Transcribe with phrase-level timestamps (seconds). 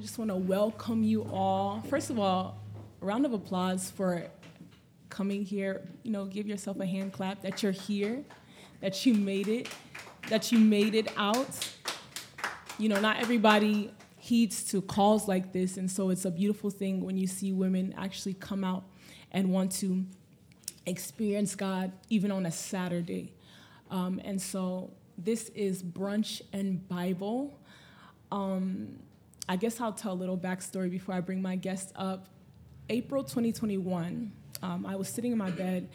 [0.00, 1.82] I just want to welcome you all.
[1.90, 2.56] First of all,
[3.02, 4.24] a round of applause for
[5.10, 5.86] coming here.
[6.04, 8.24] You know, give yourself a hand clap that you're here,
[8.80, 9.68] that you made it,
[10.30, 11.68] that you made it out.
[12.78, 17.04] You know, not everybody heeds to calls like this, and so it's a beautiful thing
[17.04, 18.84] when you see women actually come out
[19.32, 20.06] and want to
[20.86, 23.34] experience God even on a Saturday.
[23.90, 27.60] Um, and so this is Brunch and Bible.
[28.32, 28.96] Um,
[29.50, 32.28] I guess I'll tell a little backstory before I bring my guest up.
[32.88, 34.30] April 2021,
[34.62, 35.88] um, I was sitting in my bed,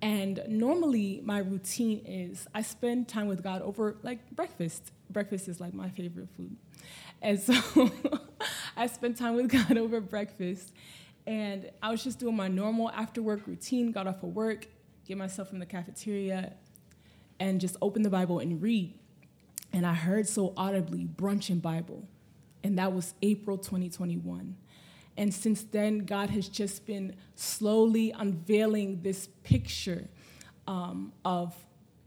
[0.00, 4.92] and normally my routine is I spend time with God over like breakfast.
[5.10, 6.56] Breakfast is like my favorite food.
[7.20, 7.52] And so
[8.78, 10.72] I spent time with God over breakfast.
[11.26, 14.68] And I was just doing my normal after work routine, got off of work,
[15.06, 16.54] get myself from the cafeteria,
[17.38, 18.94] and just open the Bible and read.
[19.70, 22.08] And I heard so audibly, brunch and Bible.
[22.64, 24.56] And that was April 2021.
[25.16, 30.08] And since then, God has just been slowly unveiling this picture
[30.66, 31.54] um, of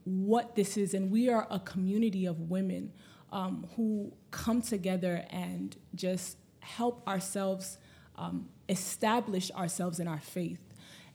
[0.05, 0.93] what this is.
[0.93, 2.91] And we are a community of women
[3.31, 7.77] um, who come together and just help ourselves
[8.15, 10.59] um, establish ourselves in our faith.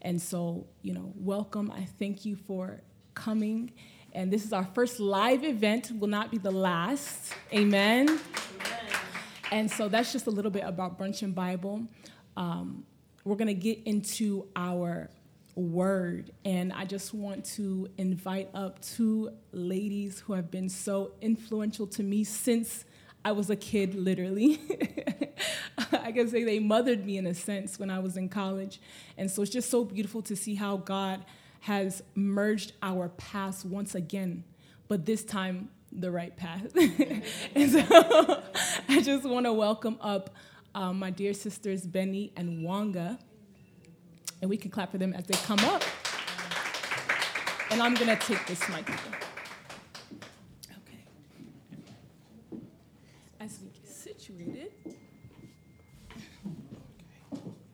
[0.03, 1.71] And so, you know, welcome.
[1.71, 2.83] I thank you for
[3.15, 3.73] coming.
[4.13, 7.33] And this is our first live event, will not be the last.
[7.53, 8.21] Amen.
[9.51, 11.87] And so that's just a little bit about Brunch and Bible.
[12.37, 12.85] Um,
[13.25, 15.11] we're going to get into our
[15.55, 16.31] word.
[16.45, 22.03] And I just want to invite up two ladies who have been so influential to
[22.03, 22.85] me since
[23.25, 24.61] I was a kid, literally.
[25.93, 28.81] I can say they mothered me in a sense when I was in college.
[29.19, 31.25] And so it's just so beautiful to see how God
[31.61, 34.45] has merged our paths once again,
[34.89, 36.75] but this time the right path.
[37.55, 37.83] and so
[38.89, 40.31] I just want to welcome up
[40.75, 43.19] um, my dear sisters, Benny and Wanga.
[44.41, 45.83] And we can clap for them as they come up.
[47.71, 49.15] And I'm going to take this microphone.
[50.71, 52.61] Okay.
[53.39, 54.73] As we get situated.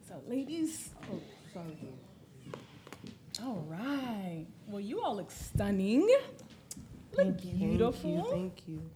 [0.09, 0.91] So, ladies.
[1.11, 1.21] Oh,
[1.55, 1.79] sorry.
[3.43, 4.47] All right.
[4.67, 6.09] Well, you all look stunning.
[7.15, 7.66] Thank you.
[7.93, 8.11] Beautiful.
[8.11, 8.31] Thank you.
[8.31, 8.91] Thank you.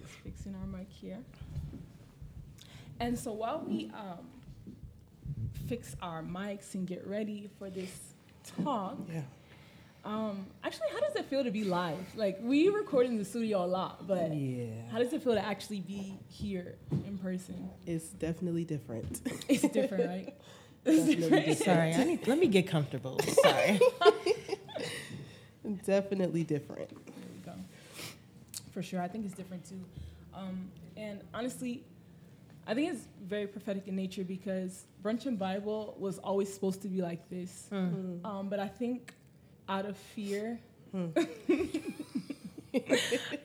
[0.00, 1.18] Just fixing our mic here.
[3.00, 4.26] And so while we um,
[5.68, 7.90] fix our mics and get ready for this
[8.62, 9.22] talk, Yeah.
[10.04, 11.98] um, actually, how does it feel to be live?
[12.14, 14.66] Like we record in the studio a lot, but Yeah.
[14.92, 16.76] how does it feel to actually be here
[17.06, 17.68] in person?
[17.86, 19.20] It's definitely different.
[19.48, 20.34] It's different, right?
[20.84, 21.58] Definitely different.
[21.58, 23.18] Sorry, I need, let me get comfortable.
[23.42, 23.80] Sorry.
[25.86, 26.90] Definitely different.
[26.90, 27.52] There we go.
[28.72, 29.80] For sure, I think it's different too.
[30.34, 31.82] Um, and honestly,
[32.66, 36.88] I think it's very prophetic in nature because brunch and Bible was always supposed to
[36.88, 37.68] be like this.
[37.72, 38.24] Mm.
[38.24, 39.14] Um, but I think
[39.68, 40.58] out of fear,
[40.94, 41.06] Hmm.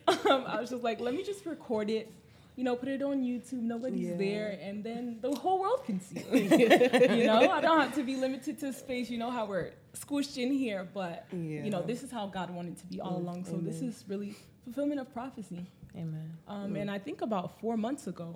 [0.06, 2.12] um, I was just like, let me just record it.
[2.60, 3.62] You know, put it on YouTube.
[3.74, 4.16] Nobody's Yeah.
[4.26, 7.10] there, and then the whole world can see it.
[7.18, 9.08] you know, I don't have to be limited to space.
[9.08, 12.76] You know how we're squished in here, but you know, this is how God wanted
[12.82, 13.44] to be all Mm, along.
[13.46, 14.34] So this is really
[14.64, 15.64] fulfillment of prophecy.
[15.96, 16.28] Amen.
[16.46, 18.30] Um, And I think about four months ago,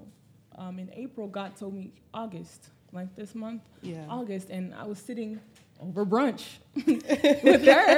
[0.57, 2.61] um, in April, God told me August,
[2.99, 4.07] like this month, Yeah.
[4.09, 5.39] August, and I was sitting
[5.87, 6.45] over brunch
[7.49, 7.93] with her.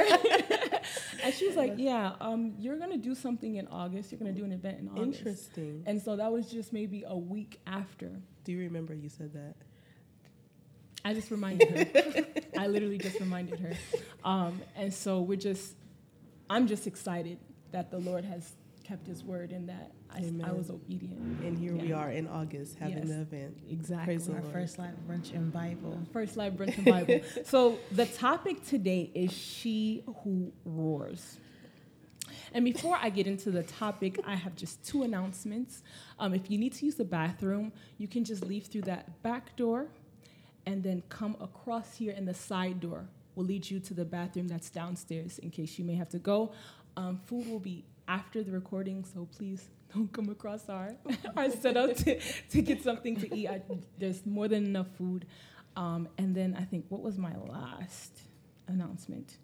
[1.23, 4.11] and she was like, Yeah, um, you're going to do something in August.
[4.11, 5.19] You're going to do an event in August.
[5.19, 5.83] Interesting.
[5.85, 8.11] And so that was just maybe a week after.
[8.43, 9.55] Do you remember you said that?
[11.03, 12.25] I just reminded her.
[12.57, 13.73] I literally just reminded her.
[14.23, 15.75] Um, and so we're just,
[16.49, 17.37] I'm just excited
[17.71, 18.53] that the Lord has
[18.87, 21.41] kept his word in that I, I was obedient.
[21.41, 23.07] And here we are in August having Yes.
[23.07, 23.57] the event.
[23.69, 24.05] Exactly.
[24.15, 24.53] Praise Our Lord.
[24.53, 25.99] first live brunch in Bible.
[26.13, 27.19] First Live Brunch and Bible.
[27.45, 31.37] so the topic today is She Who Roars.
[32.53, 35.83] And before I get into the topic, I have just two announcements.
[36.17, 39.55] Um, if you need to use the bathroom, you can just leave through that back
[39.57, 39.87] door
[40.65, 43.05] and then come across here in the side door.
[43.35, 46.53] Will lead you to the bathroom that's downstairs in case you may have to go.
[46.95, 50.95] Um, food will be after the recording, so please don't come across our,
[51.35, 52.19] our setup to,
[52.49, 53.47] to get something to eat.
[53.47, 53.61] I,
[53.97, 55.25] there's more than enough food.
[55.75, 58.19] Um, and then I think, what was my last
[58.67, 59.37] announcement?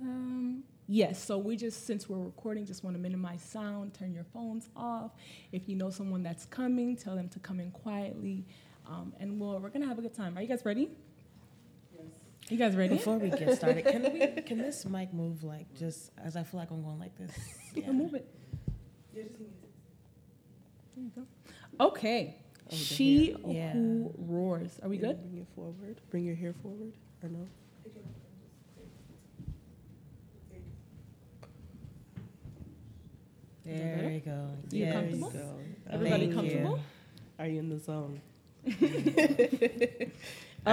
[0.00, 4.24] Um, yes, so we just, since we're recording, just want to minimize sound, turn your
[4.24, 5.12] phones off.
[5.52, 8.44] If you know someone that's coming, tell them to come in quietly.
[8.86, 10.36] Um, and we'll, we're to have a good time.
[10.36, 10.90] Are you guys ready?
[12.50, 12.96] You guys ready?
[12.96, 16.60] Before we get started, can we can this mic move like just as I feel
[16.60, 17.30] like I'm going like this?
[17.74, 17.92] Yeah.
[17.92, 18.26] Move it.
[19.14, 19.24] There
[20.96, 21.22] you go.
[21.86, 22.34] Okay.
[22.66, 23.36] Oh, the she.
[23.46, 23.72] Yeah.
[23.72, 24.80] who roars.
[24.82, 25.20] Are we Yeah, good?
[25.30, 26.00] Bring it forward.
[26.10, 26.92] Bring your hair forward,
[27.22, 27.46] or no?
[33.64, 34.48] There you go.
[34.70, 34.92] You Yes.
[34.94, 35.32] comfortable?
[35.32, 35.58] You go.
[35.90, 36.76] Everybody Thank comfortable?
[36.78, 36.82] you.
[37.38, 38.20] Are you in the zone?
[38.66, 38.72] All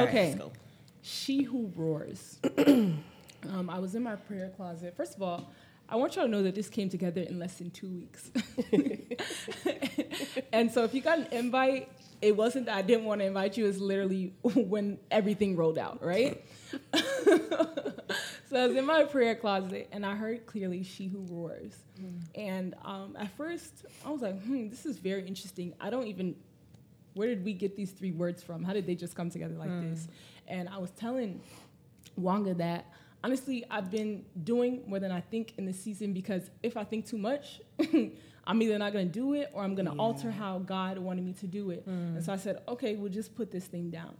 [0.02, 0.28] right, Okay.
[0.30, 0.52] let's go.
[1.06, 2.40] She who roars.
[2.58, 4.98] um, I was in my prayer closet.
[4.98, 5.52] First of all,
[5.88, 8.32] I want y'all to know that this came together in less than two weeks.
[10.52, 11.90] and so if you got an invite,
[12.24, 16.04] it wasn't that I didn't want to invite you, it's literally when everything rolled out,
[16.04, 16.44] right?
[16.96, 21.76] so I was in my prayer closet and I heard clearly she who roars.
[22.34, 25.76] And um, at first, I was like, hmm, this is very interesting.
[25.80, 26.36] I don't even,
[27.16, 28.64] where did we get these three words from?
[28.64, 30.06] How did they just come together like this?
[30.06, 30.12] Hmm.
[30.48, 31.42] And I was telling
[32.20, 32.86] Wanga that
[33.26, 37.08] honestly, I've been doing more than I think in this season because if I think
[37.08, 37.60] too much,
[38.48, 41.26] I'm either not going to do it or I'm going to alter how God wanted
[41.26, 41.82] me to do it.
[41.86, 42.18] Hmm.
[42.18, 44.16] And so I said, okay, we'll just put this thing down.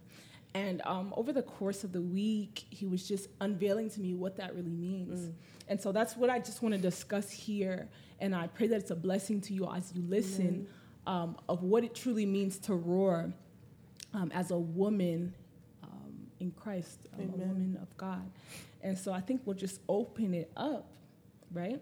[0.54, 4.36] And um, over the course of the week, he was just unveiling to me what
[4.38, 5.26] that really means.
[5.26, 5.30] Hmm.
[5.68, 7.88] And so that's what I just want to discuss here.
[8.18, 10.66] And I pray that it's a blessing to you as you listen
[11.06, 13.32] um, of what it truly means to roar
[14.14, 15.34] um, as a woman
[15.82, 18.30] um, in Christ, um, a woman of God.
[18.82, 20.86] And so I think we'll just open it up,
[21.52, 21.80] right?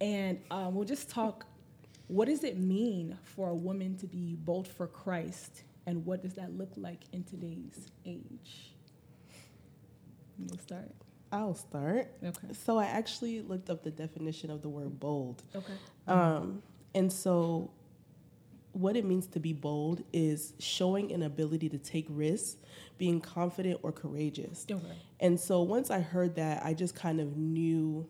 [0.00, 1.46] And um, we'll just talk
[2.08, 5.62] what does it mean for a woman to be bold for Christ?
[5.86, 8.72] And what does that look like in today's age?
[10.38, 10.90] We'll start.
[11.30, 12.10] I'll start.
[12.24, 12.48] Okay.
[12.64, 15.42] So I actually looked up the definition of the word bold.
[15.54, 15.72] Okay.
[16.06, 16.62] Um,
[16.94, 17.70] and so,
[18.72, 22.56] what it means to be bold is showing an ability to take risks,
[22.96, 24.66] being confident or courageous.
[24.70, 24.84] Okay.
[25.20, 28.06] And so, once I heard that, I just kind of knew,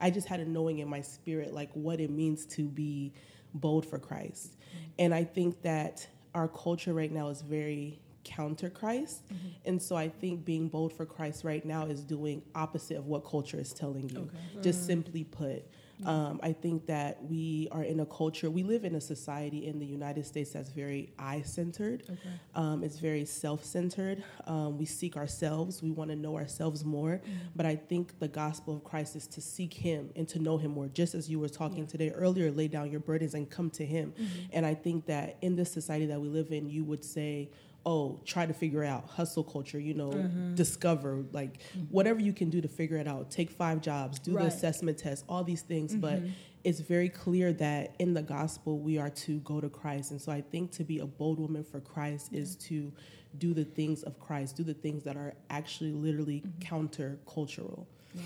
[0.00, 3.12] I just had a knowing in my spirit, like what it means to be
[3.54, 4.58] bold for Christ.
[4.58, 4.84] Mm-hmm.
[5.00, 9.26] And I think that our culture right now is very counter Christ.
[9.28, 9.48] Mm-hmm.
[9.64, 13.24] And so I think being bold for Christ right now is doing opposite of what
[13.24, 14.20] culture is telling you.
[14.20, 14.62] Okay.
[14.62, 14.86] Just mm.
[14.86, 15.64] simply put,
[16.04, 19.78] um, I think that we are in a culture, we live in a society in
[19.78, 22.04] the United States that's very I centered.
[22.04, 22.18] Okay.
[22.54, 24.22] Um, it's very self centered.
[24.46, 27.20] Um, we seek ourselves, we want to know ourselves more.
[27.56, 30.72] But I think the gospel of Christ is to seek Him and to know Him
[30.72, 30.88] more.
[30.88, 34.14] Just as you were talking today earlier, lay down your burdens and come to Him.
[34.52, 37.50] And I think that in this society that we live in, you would say,
[37.86, 40.54] oh, try to figure out hustle culture, you know, mm-hmm.
[40.54, 41.84] discover, like mm-hmm.
[41.90, 43.30] whatever you can do to figure it out.
[43.30, 44.42] Take five jobs, do Right.
[44.42, 45.94] the assessment test, all these things.
[45.94, 46.32] But mm-hmm.
[46.64, 50.10] it's very clear that in the gospel, we are to go to Christ.
[50.10, 52.92] And so I think to be a bold woman for Christ is to
[53.38, 57.86] do the things of Christ, do the things that are actually literally counter cultural.
[58.14, 58.22] Yeah.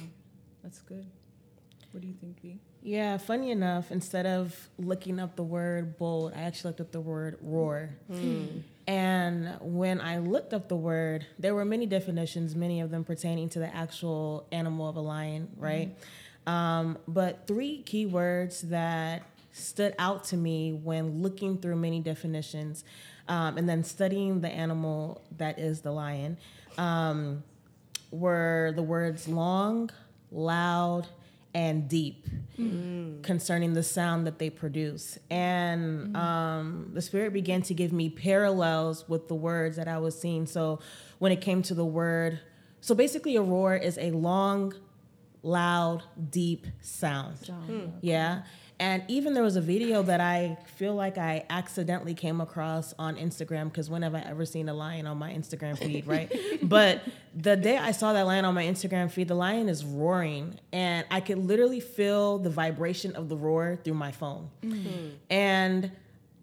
[0.63, 1.07] That's good.
[1.93, 2.59] What do you think, V?
[2.83, 7.01] Yeah, funny enough, instead of looking up the word bold, I actually looked up the
[7.01, 7.91] word roar.
[8.11, 8.47] Hmm.
[8.87, 13.49] And when I looked up the word, there were many definitions, many of them pertaining
[13.51, 15.97] to the actual animal of a lion, right?
[16.47, 22.85] Um, but three key words that stood out to me when looking through many definitions
[23.29, 26.37] um, and then studying the animal that is the lion
[26.79, 27.43] um,
[28.11, 29.91] were the words long,
[30.31, 31.07] loud,
[31.55, 32.27] and deep
[33.23, 35.19] concerning the sound that they produce.
[35.31, 40.19] And um, the Spirit began to give me parallels with the words that I was
[40.19, 40.47] seeing.
[40.47, 40.81] So
[41.19, 42.41] when it came to the word,
[42.81, 44.75] so basically, a roar is a long,
[45.43, 47.43] loud, deep sound.
[47.45, 47.93] John.
[48.01, 48.43] Yeah.
[48.83, 53.15] And even there was a video that I feel like I accidentally came across on
[53.15, 56.37] Instagram because when have I ever seen a lion on my Instagram feed, right?
[56.65, 57.01] but
[57.33, 61.07] the day I saw that lion on my Instagram feed, the lion is roaring and
[61.13, 64.51] I could literally feel the vibration of the roar through my phone.
[64.65, 65.11] Mm-hmm.
[65.31, 65.93] And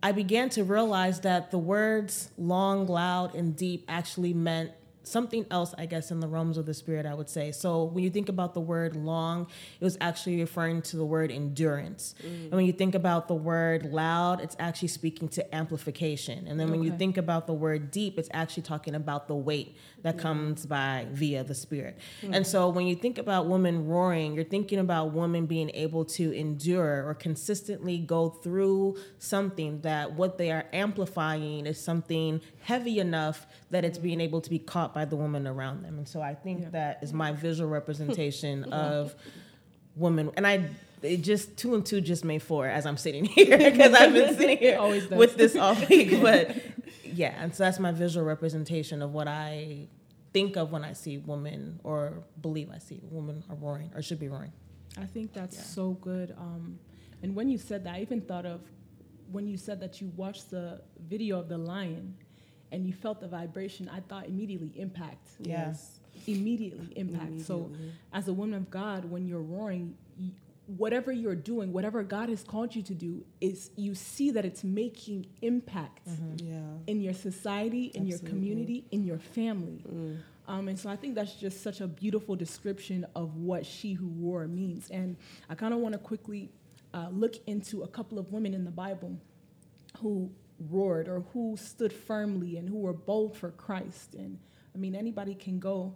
[0.01, 4.71] I began to realize that the words long, loud, and deep actually meant
[5.03, 7.51] something else, I guess, in the realms of the spirit, I would say.
[7.51, 9.47] So when you think about the word long,
[9.79, 12.15] it was actually referring to the word endurance.
[12.23, 16.47] And when you think about the word loud, it's actually speaking to amplification.
[16.47, 19.75] And then when you think about the word deep, it's actually talking about the weight
[20.03, 21.97] that comes by via the spirit.
[22.21, 22.33] Hmm.
[22.33, 26.31] And so when you think about women roaring, you're thinking about women being able to
[26.31, 33.47] endure or consistently go through something that what they are amplifying is something heavy enough
[33.71, 35.97] that it's being able to be caught by the woman around them.
[35.97, 36.69] And so I think Yeah.
[36.71, 39.15] that is my visual representation of
[39.95, 40.31] women.
[40.37, 40.69] And I
[41.01, 44.35] it just two and two just made four as I'm sitting here because I've been
[44.37, 46.21] sitting here with this all week.
[46.21, 46.55] But
[47.05, 49.87] yeah, and so that's my visual representation of what I
[50.33, 54.19] think of when I see women or believe I see women are roaring or should
[54.19, 54.51] be roaring.
[54.97, 55.63] I think that's Yeah.
[55.63, 56.35] so good.
[56.37, 56.77] Um,
[57.23, 58.61] and when you said that, I even thought of
[59.31, 62.15] when you said that you watched the video of the lion
[62.71, 63.89] and you felt the vibration.
[63.89, 65.27] I thought immediately impact.
[65.39, 65.99] Yes.
[66.27, 67.41] Immediately impact.
[67.41, 67.71] So,
[68.13, 69.95] as a woman of God, when you're roaring,
[70.77, 74.63] whatever you're doing, whatever God has called you to do, is you see that it's
[74.63, 76.07] making impact
[76.43, 76.61] Yeah.
[76.87, 79.83] in your society, in your community, in your family.
[79.87, 80.17] Mm.
[80.47, 84.07] Um, and so I think that's just such a beautiful description of what she who
[84.17, 84.89] roar means.
[84.89, 85.15] And
[85.49, 86.49] I kind of want to quickly
[86.93, 89.15] uh, look into a couple of women in the Bible
[89.99, 90.31] who
[90.69, 94.15] roared or who stood firmly and who were bold for Christ.
[94.15, 94.39] And
[94.75, 95.93] I mean, anybody can go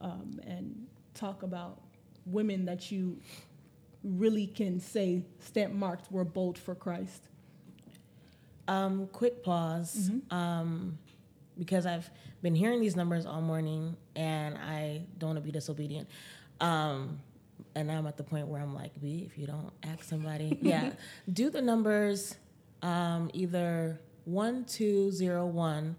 [0.00, 1.80] um, and talk about
[2.26, 3.20] women that you
[4.02, 7.28] really can say stamp marked were bold for Christ.
[8.68, 10.10] Um, quick pause.
[10.30, 10.98] Um,
[11.58, 12.10] because I've
[12.42, 16.08] been hearing these numbers all morning and I don't want to be disobedient.
[16.60, 17.20] Um,
[17.74, 20.58] and now I'm at the point where I'm like, B, if you don't ask somebody,
[20.62, 20.92] yeah,
[21.32, 22.36] do the numbers
[22.84, 25.96] um, either 1201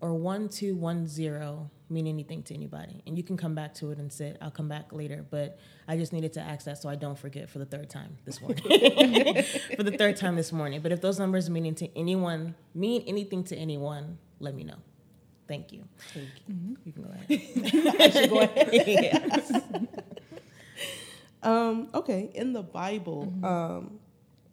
[0.00, 3.02] or 1210 mean anything to anybody.
[3.06, 4.36] And you can come back to it and sit.
[4.40, 5.24] I'll come back later.
[5.28, 8.18] But I just needed to ask that so I don't forget for the third time
[8.24, 8.62] this morning.
[9.76, 10.80] for the third time this morning.
[10.82, 14.76] But if those numbers mean to anyone, mean anything to anyone, let me know.
[15.48, 15.84] Thank you.
[16.12, 16.76] Thank you.
[16.84, 18.00] You can go ahead.
[18.00, 18.68] I should go ahead.
[18.72, 19.52] yes.
[21.42, 24.00] Um, okay, in the Bible, um,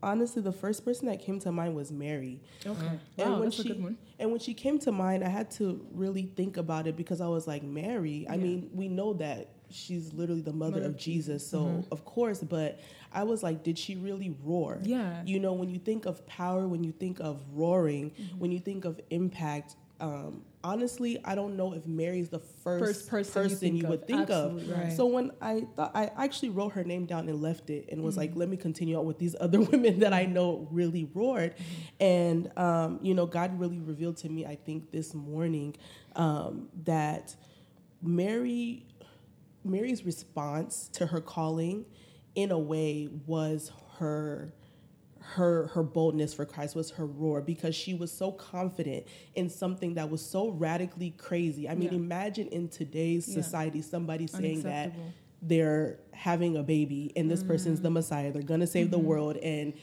[0.03, 2.39] honestly, the first person that came to mind was Mary.
[2.65, 3.00] Okay.
[3.17, 3.98] And Wow, when that's she a good one.
[4.19, 7.27] and when she came to mind, I had to really think about it because I
[7.27, 8.25] was like, Mary.
[8.29, 8.43] I Yeah.
[8.43, 12.39] mean, we know that she's literally the mother, Mother of Jesus, so of course.
[12.43, 12.79] But
[13.12, 14.79] I was like, did she really roar?
[14.83, 15.24] Yeah.
[15.25, 18.39] You know, when you think of power, when you think of roaring, Mm-hmm.
[18.39, 19.75] when you think of impact.
[20.00, 24.08] Um, honestly, I don't know if Mary's the first, First person you think would of.
[24.08, 24.79] think Absolutely of.
[24.79, 24.91] right.
[24.93, 28.13] So when I thought, I actually wrote her name down and left it, and was
[28.15, 28.20] Mm-hmm.
[28.22, 32.03] like, let me continue on with these other women that I know really roared, Mm-hmm.
[32.03, 35.75] and um, you know, God really revealed to me, I think this morning,
[36.15, 37.36] um, that
[38.01, 38.86] Mary,
[39.63, 41.86] Mary's response to her calling,
[42.36, 44.53] in a way, was her
[45.23, 49.93] her her boldness for Christ was her roar because she was so confident in something
[49.95, 51.67] that was so radically crazy.
[51.67, 51.95] I mean, Yeah.
[51.95, 53.35] imagine in today's Yeah.
[53.35, 54.91] society somebody saying that
[55.41, 57.95] they're having a baby and this person's the mm-hmm.
[57.95, 59.07] Messiah, they're gonna save the mm-hmm.
[59.07, 59.73] world and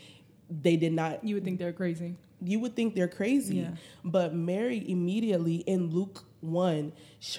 [0.50, 2.16] they did not You would think they're crazy.
[2.42, 3.56] you would think they're crazy.
[3.56, 3.70] Yeah.
[4.04, 6.92] But Mary immediately in Luke 1,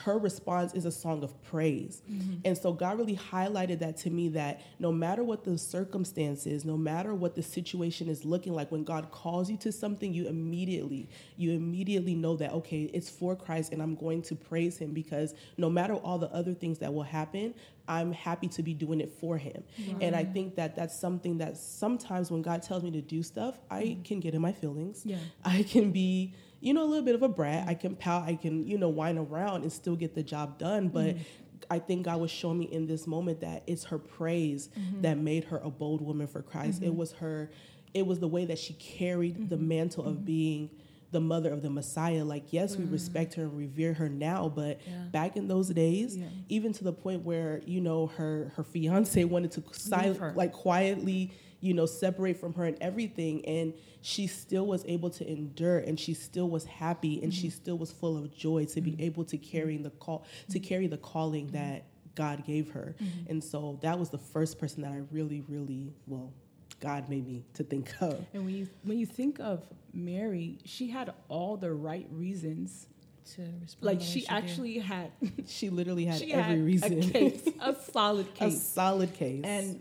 [0.03, 2.01] her response is a song of praise.
[2.10, 2.36] Mm-hmm.
[2.46, 6.77] And so God really highlighted that to me that no matter what the circumstances, no
[6.77, 11.10] matter what the situation is looking like, when God calls you to something, you immediately,
[11.38, 15.34] you immediately know that, okay, it's for Christ and I'm going to praise him because
[15.58, 17.55] no matter all the other things that will happen,
[17.88, 19.63] I'm happy to be doing it for him.
[20.00, 23.60] And I think that that's something that sometimes when God tells me to do stuff,
[23.70, 25.01] I can get in my feelings.
[25.05, 25.17] Yeah.
[25.43, 27.68] I can be, you know, a little bit of a brat.
[27.68, 28.24] I can pout.
[28.27, 30.88] I can, you know, whine around and still get the job done.
[30.88, 31.24] But mm-hmm.
[31.70, 35.01] I think God was showing me in this moment that it's her praise mm-hmm.
[35.01, 36.82] that made her a bold woman for Christ.
[36.82, 36.98] It mm-hmm.
[36.98, 37.51] was her,
[37.94, 40.70] it was the way that she carried the mantle of being
[41.12, 42.24] the mother of the Messiah.
[42.24, 45.03] Like, yes, we respect her and revere her now, but Yeah.
[45.12, 46.27] back in those days, Yeah.
[46.48, 51.74] even to the point where you know her her fiance wanted to like quietly, you
[51.74, 56.13] know, separate from her and everything, and she still was able to endure, and she
[56.13, 57.56] still was happy, and she mm-hmm.
[57.56, 59.03] still was full of joy to be mm-hmm.
[59.03, 61.56] able to carry the call to carry the calling mm-hmm.
[61.56, 62.96] that God gave her,
[63.30, 66.34] and so that was the first person that I really, really well.
[66.82, 68.25] God made me to think of.
[68.34, 69.63] And when you when you think of
[69.94, 72.88] Mary, she had all the right reasons.
[73.36, 74.25] To respond Like the way she do.
[74.30, 75.12] actually had
[75.48, 79.44] She literally had she every had reason, a case, a solid case, a solid case,
[79.46, 79.80] and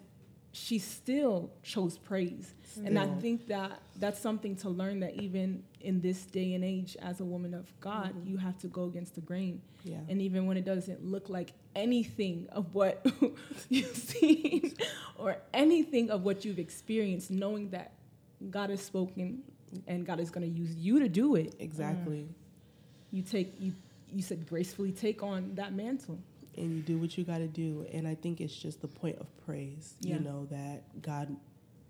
[0.53, 2.55] she still chose praise.
[2.85, 6.97] And i think that that's something to learn that even in this day and age
[7.03, 8.31] as a woman of god mm-hmm.
[8.31, 9.61] you have to go against the grain.
[9.83, 9.99] Yeah.
[10.09, 13.05] and even when it doesn't look like anything of what
[13.69, 14.75] you've seen
[15.17, 17.93] or anything of what you've experienced knowing that
[18.51, 19.43] god has spoken
[19.89, 21.57] and god is going to use you to do it.
[21.59, 22.29] Exactly.
[23.11, 23.73] you take you
[24.13, 26.19] you said gracefully take on that mantle
[26.57, 27.87] and you do what you got to do.
[27.93, 30.17] And I think it's just the point of praise, Yeah.
[30.17, 31.37] you know, that God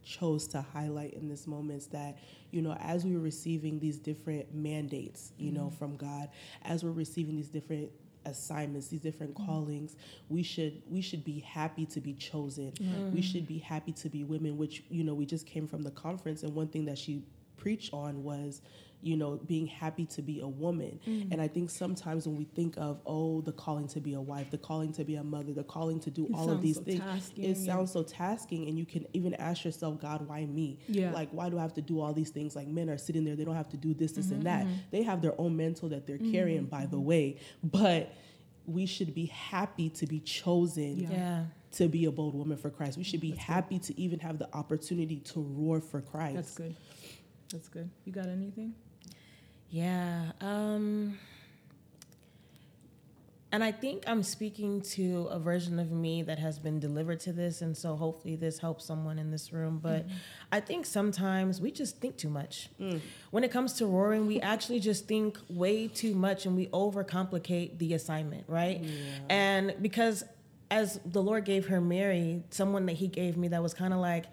[0.02, 2.18] chose to highlight in this moment is that,
[2.50, 5.76] you know, as we were receiving these different mandates, you know, mm-hmm.
[5.76, 6.30] from God,
[6.62, 7.90] as we're receiving these different
[8.26, 9.46] assignments these different mm-hmm.
[9.46, 9.96] callings
[10.28, 12.70] we should we should be happy to be chosen.
[12.72, 13.14] Mm-hmm.
[13.14, 15.90] We should be happy to be women which you know we just came from the
[15.90, 16.42] conference.
[16.42, 17.24] And one thing that she
[17.56, 18.62] preached on was
[19.02, 21.00] you know, being happy to be a woman.
[21.06, 21.32] Mm.
[21.32, 24.50] And I think sometimes when we think of, oh, the calling to be a wife,
[24.50, 26.82] the calling to be a mother, the calling to do It all of these so
[26.82, 27.66] things, tasking, it yeah.
[27.72, 28.68] sounds so tasking.
[28.68, 30.78] And you can even ask yourself, God, why me?
[30.86, 31.12] Yeah.
[31.12, 32.54] Like, why do I have to do all these things?
[32.54, 34.66] Like, men are sitting there, they don't have to do this, this, Mm-hmm, and that.
[34.90, 37.38] They have their own mental that they're carrying, by the way.
[37.64, 38.12] But
[38.66, 41.08] we should be happy to be chosen Yeah.
[41.10, 41.44] Yeah.
[41.72, 42.98] to be a bold woman for Christ.
[42.98, 46.36] We should be happy to even have the opportunity to roar for Christ.
[46.36, 46.76] That's good.
[47.50, 47.90] That's good.
[48.04, 48.74] You got anything?
[49.70, 50.32] Yeah.
[50.40, 51.18] Um,
[53.52, 57.32] and I think I'm speaking to a version of me that has been delivered to
[57.32, 57.62] this.
[57.62, 59.80] And so hopefully this helps someone in this room.
[59.82, 60.06] But
[60.52, 62.68] I think sometimes we just think too much.
[63.30, 67.78] When it comes to roaring, we actually just think way too much and we overcomplicate
[67.78, 68.84] the assignment, right?
[69.28, 70.22] And because
[70.70, 73.98] as the Lord gave her Mary, someone that he gave me that was kind of
[73.98, 74.26] like,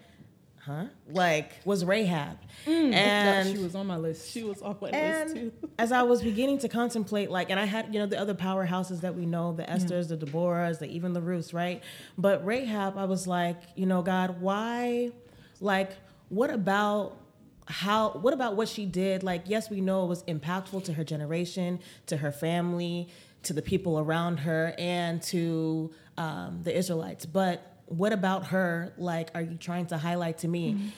[0.68, 0.84] huh?
[1.10, 2.38] Like, was Rahab.
[2.66, 4.30] Yeah, And she was on my list.
[4.30, 5.52] She was on my list too.
[5.78, 9.00] as I was beginning to contemplate, like, and I had, you know, the other powerhouses
[9.00, 11.82] that we know, the Esthers, the Deborahs, the even the Ruths, right?
[12.18, 15.10] But Rahab, I was like, you know, God, why,
[15.60, 15.92] like,
[16.28, 17.16] what about
[17.66, 19.22] how, what about what she did?
[19.22, 23.08] Like, yes, we know it was impactful to her generation, to her family,
[23.44, 27.24] to the people around her, and to um, the Israelites.
[27.24, 28.92] But what about her?
[28.98, 30.92] Like, are you trying to highlight to me?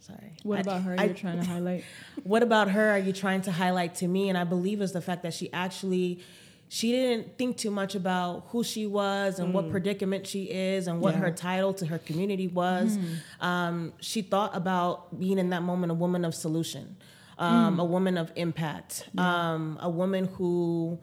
[0.00, 0.32] Sorry.
[0.42, 1.84] What I- about her I- you're trying to highlight?
[2.24, 5.00] what about her are you trying to highlight to me and i believe is the
[5.00, 6.20] fact that she actually
[6.68, 11.00] she didn't think too much about who she was and what predicament she is and
[11.00, 11.20] what Yeah.
[11.20, 12.98] her title to her community was
[13.40, 16.96] um, she thought about being in that moment a woman of solution
[17.38, 20.98] um, a woman of impact um, a woman who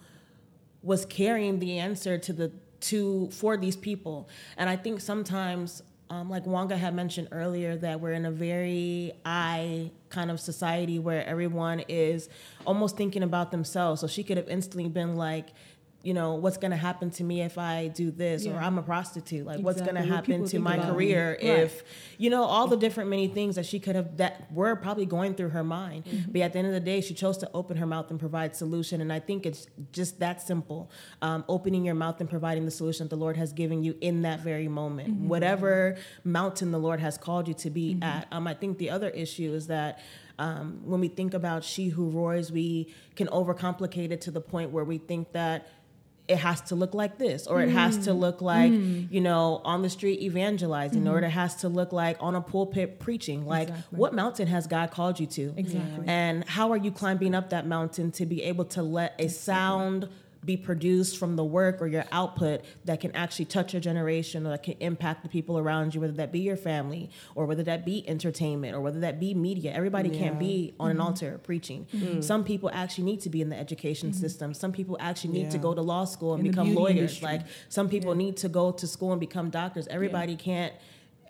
[0.82, 4.30] was carrying the answer to the to for these people.
[4.58, 9.12] And i think sometimes um, like wanga had mentioned earlier that we're in a very
[9.26, 12.30] i kind of society where everyone is
[12.66, 14.02] almost thinking about themselves.
[14.02, 15.50] So she could have instantly been like
[16.08, 18.86] you know what's going to happen to me if i do this or i'm a
[18.92, 20.92] prostitute like what's going to happen to my about me.
[20.94, 21.44] career Right.
[21.66, 21.72] if
[22.24, 25.32] you know all the different many things that she could have that were probably going
[25.38, 26.32] through her mind Mm-hmm.
[26.32, 28.56] but at the end of the day she chose to open her mouth and provide
[28.64, 29.64] solution and i think it's
[30.00, 30.82] just that simple
[31.28, 34.16] um, opening your mouth and providing the solution that the lord has given you in
[34.28, 35.28] that very moment Mm-hmm.
[35.34, 39.10] whatever mountain the lord has called you to be at um, i think the other
[39.10, 40.00] issue is that
[40.40, 44.70] um, when we think about she who roars we can overcomplicate it to the point
[44.72, 45.68] where we think that
[46.28, 48.04] it has to look like this or it has Mm.
[48.06, 51.12] to look like you know on the street evangelizing Mm-hmm.
[51.14, 53.98] or it has to look like on a pulpit preaching like Exactly.
[53.98, 56.06] what mountain has god called you to Exactly.
[56.08, 60.10] and how are you climbing up that mountain to be able to let a sound
[60.48, 64.50] be produced from the work or your output that can actually touch your generation or
[64.50, 67.86] that can impact the people around you, whether that be your family or whether that
[67.86, 69.74] be entertainment or whether that be media.
[69.74, 71.06] Everybody can't be on an mm-hmm.
[71.06, 71.86] altar preaching.
[71.94, 72.22] Mm-hmm.
[72.22, 74.20] Some people actually need to be in the education mm-hmm.
[74.20, 74.54] system.
[74.54, 76.98] Some people actually need to go to law school and In become lawyers.
[76.98, 77.28] industry.
[77.28, 79.88] Like some people need to go to school and become doctors.
[79.88, 80.74] Everybody can't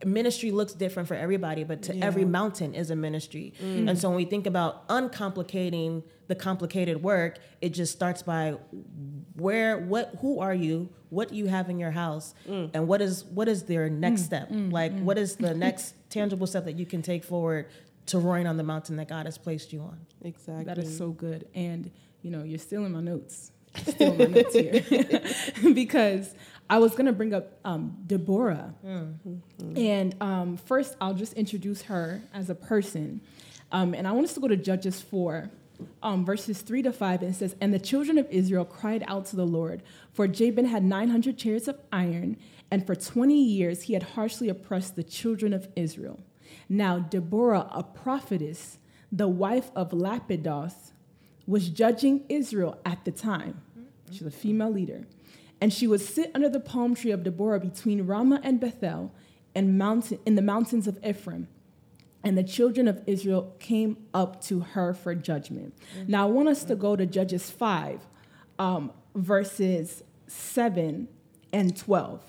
[0.06, 3.54] ministry looks different for everybody, but to every mountain is a ministry.
[3.60, 3.90] Mm.
[3.90, 8.56] And so when we think about uncomplicating the complicated work, it just starts by
[9.36, 10.90] where what who are you?
[11.10, 12.34] What do you have in your house?
[12.74, 14.50] And what is what is their next step?
[14.52, 17.68] Like what is the next tangible step that you can take forward
[18.08, 20.00] to roaring on the mountain that God has placed you on?
[20.24, 20.66] Exactly.
[20.66, 21.48] That is so good.
[21.56, 23.52] And you know, you're stealing my notes.
[23.86, 25.74] You're stealing my notes here.
[25.74, 26.34] because
[26.70, 28.74] I was gonna bring up um, Deborah.
[29.76, 33.22] And um, first I'll just introduce her as a person.
[33.72, 35.50] Um, and I want us to go to Judges 4,
[36.02, 37.22] um, verses 3 to 5.
[37.22, 40.66] And it says, And the children of Israel cried out to the Lord, for Jabin
[40.66, 42.38] had 900 chariots of iron,
[42.72, 46.20] and for 20 years he had harshly oppressed the children of Israel.
[46.70, 48.80] Now Deborah, a prophetess,
[49.12, 50.92] the wife of Lapidoth,
[51.46, 53.62] was judging Israel at the time.
[54.12, 55.06] She's a female leader.
[55.60, 59.14] And she would sit under the palm tree of Deborah between Ramah and Bethel
[59.56, 61.48] and mountain, in the mountains of Ephraim.
[62.24, 65.74] And the children of Israel came up to her for judgment.
[66.08, 68.02] Now, I want us to go to Judges 5,
[68.60, 71.08] um, verses 7
[71.54, 72.22] and 12.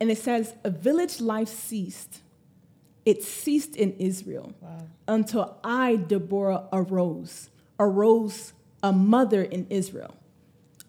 [0.00, 2.22] And it says, A village life ceased.
[3.04, 4.54] It ceased in Israel
[5.06, 10.14] until I, Deborah, arose, arose a mother in Israel.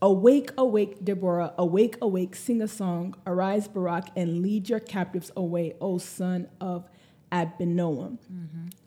[0.01, 5.73] Awake, awake, Deborah, awake, awake, sing a song, arise, Barak, and lead your captives away,
[5.81, 6.87] O son of
[7.31, 8.17] Abinoam.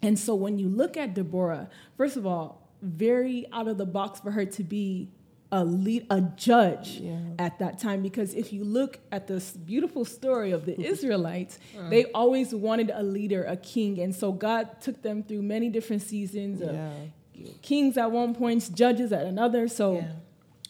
[0.03, 4.21] And so when you look at Deborah, first of all, very out of the box
[4.21, 5.09] for her to be
[5.51, 7.19] a lead a judge Yeah.
[7.39, 11.89] at that time because if you look at this beautiful story of the Israelites, uh-huh.
[11.89, 16.03] they always wanted a leader, a king, and so God took them through many different
[16.03, 17.51] seasons of Yeah.
[17.63, 19.69] kings at one point, judges at another.
[19.69, 20.13] So Yeah.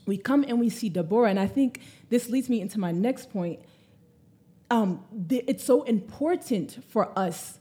[0.06, 3.30] we come and we see Deborah, and I think this leads me into my next
[3.30, 3.58] point.
[4.70, 7.58] Um, th- it's so important for us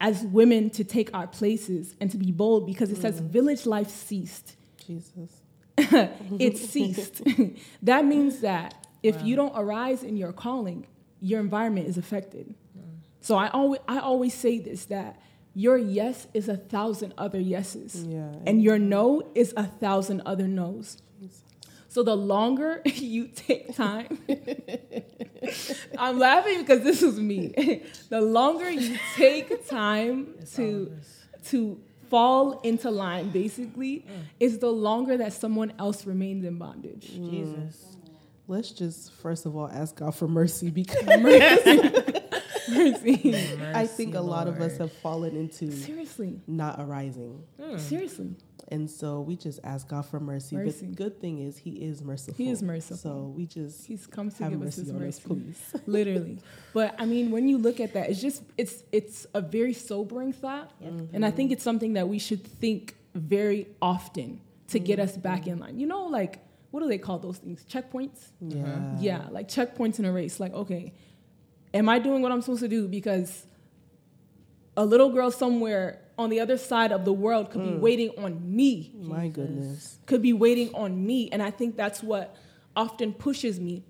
[0.00, 3.88] as women to take our places and to be bold because it says village life
[3.88, 4.56] ceased.
[4.84, 5.42] Jesus.
[5.78, 7.22] it ceased.
[7.82, 10.86] that means that if you don't arise in your calling,
[11.20, 12.54] your environment is affected.
[13.20, 15.20] So I always I always say this that
[15.54, 18.04] your yes is a thousand other yeses.
[18.04, 18.32] Yeah.
[18.46, 20.98] And your no is a thousand other no's.
[21.98, 24.20] So the longer you take time,
[25.98, 27.82] I'm laughing because this is me.
[28.08, 30.92] the longer you take time It's to
[31.46, 34.22] to fall into line, basically, mm.
[34.38, 37.10] is the longer that someone else remains in bondage.
[37.10, 37.30] Mm.
[37.30, 37.96] Jesus.
[38.46, 42.12] Let's just first of all ask God for mercy because Mercy.
[42.72, 46.40] I think a Mercy, lot of us have fallen into Seriously.
[46.46, 47.42] not arising.
[47.58, 47.74] Hmm.
[47.74, 47.80] Mm.
[47.80, 48.36] Seriously.
[48.70, 50.54] And so we just ask God for mercy.
[50.56, 50.68] Mercy.
[50.70, 52.34] But the good thing is He is merciful.
[52.36, 52.96] He is merciful.
[52.98, 55.22] So we just He's come to have give us mercy his on us, mercy.
[55.26, 55.74] please.
[55.86, 56.38] literally
[56.74, 60.32] but i mean when you look at that it's just it's it's a very sobering
[60.32, 60.70] thought
[61.14, 64.84] and i think it's something that we should think very often to mm-hmm.
[64.86, 68.30] get us back in line you know like what do they call those things checkpoints
[68.40, 68.96] Yeah.
[69.00, 70.92] yeah like checkpoints in a race like okay
[71.78, 73.46] am i doing what i'm supposed to do because
[74.76, 77.80] a little girl somewhere on the other side of the world could be mm.
[77.80, 79.98] waiting on me My goodness.
[80.06, 81.28] could be waiting on me.
[81.30, 82.36] And I think that's what
[82.76, 83.84] often pushes me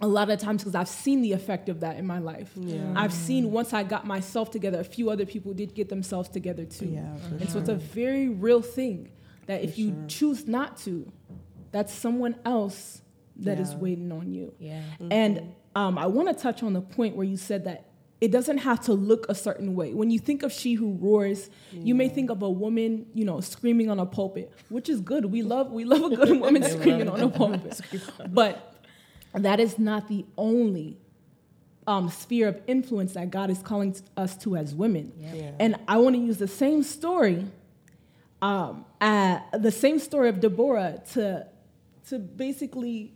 [0.00, 2.50] a lot of times because I've seen the effect of that in my life.
[2.56, 2.92] Yeah.
[2.96, 6.64] I've seen once I got myself together, a few other people did get themselves together
[6.66, 6.86] too.
[6.86, 9.10] Yeah, for and so it's a very real thing
[9.46, 10.04] that if you sure.
[10.08, 11.10] choose not to,
[11.70, 13.00] that's someone else
[13.36, 13.78] that is Yeah.
[13.78, 14.54] waiting on you.
[14.58, 14.80] Yeah.
[15.00, 15.12] Mm-hmm.
[15.12, 17.86] And um, I want to touch on the point where you said that
[18.20, 19.92] it doesn't have to look a certain way.
[19.92, 23.40] When you think of she who roars, you may think of a woman, you know,
[23.40, 25.26] screaming on a pulpit, which is good.
[25.26, 27.80] We love we love a good woman screaming on a pulpit.
[28.28, 28.74] But
[29.34, 30.96] that is not the only
[31.86, 35.12] um, sphere of influence that God is calling t- us to as women.
[35.18, 35.50] Yeah.
[35.58, 37.44] And I want to use the same story,
[38.40, 41.46] um, uh, the same story of Deborah to,
[42.08, 43.12] to basically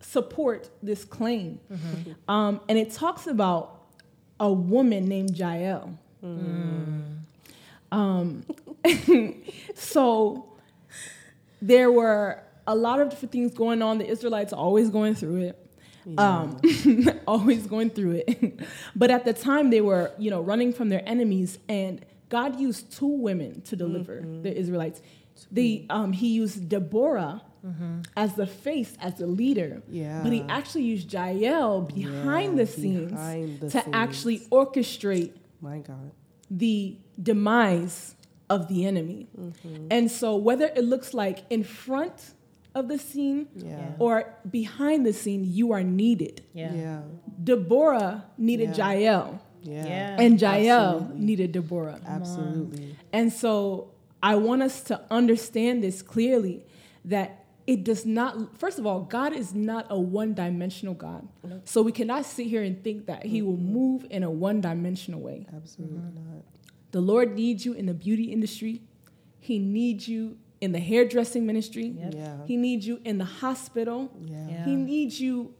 [0.00, 1.60] support this claim.
[2.28, 3.80] Um, and it talks about
[4.38, 5.98] a woman named Jael.
[7.92, 8.44] Um,
[9.74, 10.50] so
[11.60, 13.98] there were a lot of different things going on.
[13.98, 15.66] The Israelites always going through it.
[16.16, 16.58] Um,
[17.26, 18.60] always going through it.
[18.96, 22.92] but at the time, they were, you know, running from their enemies, and God used
[22.96, 25.02] two women to deliver the Israelites.
[25.50, 27.42] They, um, he used Deborah
[28.16, 29.82] as the face, as the leader.
[29.88, 30.22] Yeah.
[30.22, 33.94] But he actually used Jael behind Yeah, the scenes behind the to scenes.
[33.94, 36.10] actually orchestrate My God.
[36.50, 38.16] the demise
[38.48, 39.28] of the enemy.
[39.38, 39.86] Mm-hmm.
[39.90, 42.34] And so, whether it looks like in front
[42.74, 43.92] of the scene Yeah.
[43.98, 46.42] or behind the scene, you are needed.
[46.54, 46.72] Yeah.
[46.74, 47.00] Yeah.
[47.42, 48.92] Deborah needed Yeah.
[48.92, 49.86] Jael, Yeah.
[49.86, 50.20] Yeah.
[50.20, 51.24] and Jael Absolutely.
[51.26, 52.00] needed Deborah.
[52.06, 52.96] Absolutely.
[53.12, 53.90] And so,
[54.22, 56.64] I want us to understand this clearly
[57.06, 57.39] that
[57.70, 61.28] it does not, first of all, God is not a one dimensional God.
[61.64, 65.20] So, we cannot sit here and think that He will move in a one dimensional
[65.20, 65.46] way.
[65.54, 66.34] Absolutely mm-hmm.
[66.34, 66.44] not.
[66.90, 68.82] The Lord needs you in the beauty industry.
[69.38, 71.94] He needs you in the hairdressing ministry.
[71.96, 72.14] Yep.
[72.16, 72.36] Yeah.
[72.44, 74.10] He needs you in the hospital.
[74.20, 74.48] Yeah.
[74.48, 74.64] Yeah.
[74.64, 75.54] He needs you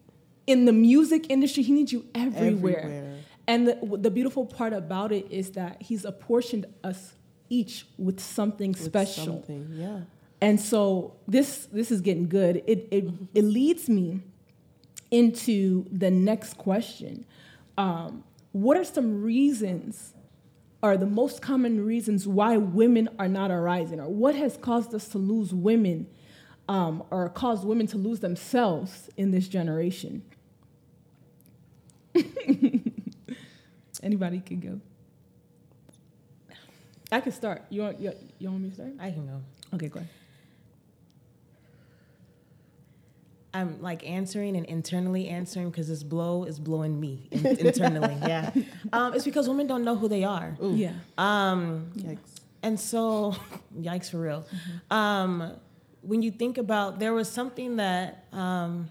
[0.49, 1.63] in the music industry.
[1.63, 2.81] He needs you everywhere.
[2.81, 3.19] Everywhere.
[3.47, 7.15] And the, the beautiful part about it is that He's apportioned us
[7.49, 9.27] each with something With special.
[9.27, 9.69] Something.
[9.75, 10.01] Yeah.
[10.41, 12.63] And so this this is getting good.
[12.67, 14.21] It it, it leads me
[15.11, 17.27] into the next question.
[17.77, 20.15] Um, what are some reasons,
[20.83, 25.09] or the most common reasons why women are not arising, or what has caused us
[25.09, 26.07] to lose women,
[26.69, 30.23] um, or caused women to lose themselves in this generation?
[34.03, 34.81] Anybody can go.
[37.13, 37.65] I can start.
[37.69, 38.93] You want you, you want me to start?
[38.99, 39.43] I can go.
[39.75, 40.09] Okay, go ahead.
[43.53, 48.17] I'm like answering and internally answering because this blow is blowing me in- internally.
[48.27, 48.53] Yeah.
[48.93, 50.57] Um, it's because women don't know who they are.
[50.63, 50.75] Ooh.
[50.75, 50.93] Yeah.
[51.19, 52.19] Um, Yikes.
[52.63, 53.35] And so,
[53.81, 54.47] yikes for real.
[54.91, 55.53] Um,
[56.03, 58.91] when you think about, there was something that um,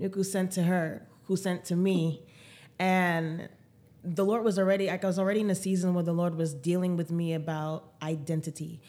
[0.00, 2.22] Nuku sent to her, who sent to me,
[2.78, 3.48] and
[4.02, 6.54] the Lord was already, like I was already in a season where the Lord was
[6.54, 8.80] dealing with me about identity.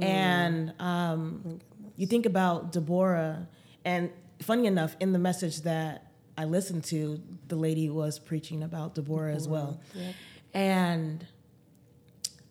[0.00, 1.58] And um,
[1.96, 3.48] you think about Deborah
[3.84, 4.10] And
[4.42, 9.34] funny enough, in the message that I listened to, the lady was preaching about Deborah,
[9.34, 9.80] as well.
[9.94, 10.14] Yep.
[10.54, 11.26] And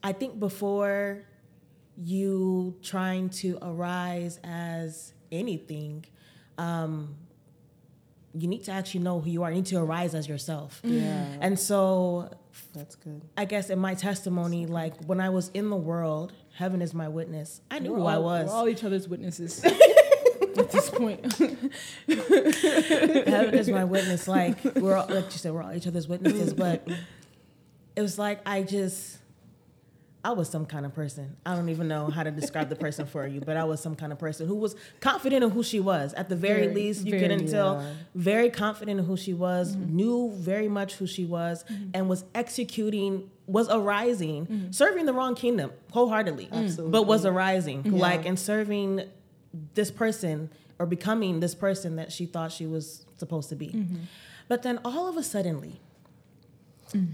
[0.03, 1.23] I think before
[1.97, 6.05] you trying to arise as anything,
[6.57, 7.15] um,
[8.33, 9.49] you need to actually know who you are.
[9.49, 10.79] You need to arise as yourself.
[10.83, 11.25] Yeah.
[11.41, 12.31] And so
[12.73, 13.21] That's good.
[13.35, 17.07] I guess in my testimony, like when I was in the world, heaven is my
[17.07, 17.61] witness.
[17.71, 18.47] I knew We're who I was.
[18.47, 19.65] We're all each other's witnesses
[20.59, 21.33] at this point.
[22.07, 24.27] heaven is my witness.
[24.27, 26.53] Like we're all, like you said, we're all each other's witnesses.
[26.53, 26.87] But
[27.95, 29.17] it was like I just,
[30.23, 31.37] I was some kind of person.
[31.45, 33.95] I don't even know how to describe the person for you, but I was some
[33.95, 36.13] kind of person who was confident in who she was.
[36.13, 37.81] At the very, Very, least, you very, couldn't tell.
[37.81, 37.93] yeah.
[38.15, 39.95] Very confident in who she was, mm-hmm.
[39.95, 41.91] knew very much who she was, mm-hmm.
[41.93, 43.29] and was executing.
[43.47, 44.71] Was arising, mm-hmm.
[44.71, 46.91] serving the wrong kingdom wholeheartedly, Absolutely.
[46.91, 47.91] but was arising, Yeah.
[47.93, 49.09] like and serving
[49.73, 53.85] this person or becoming this person that she thought she was supposed to be.
[54.47, 55.79] But then all of a suddenly,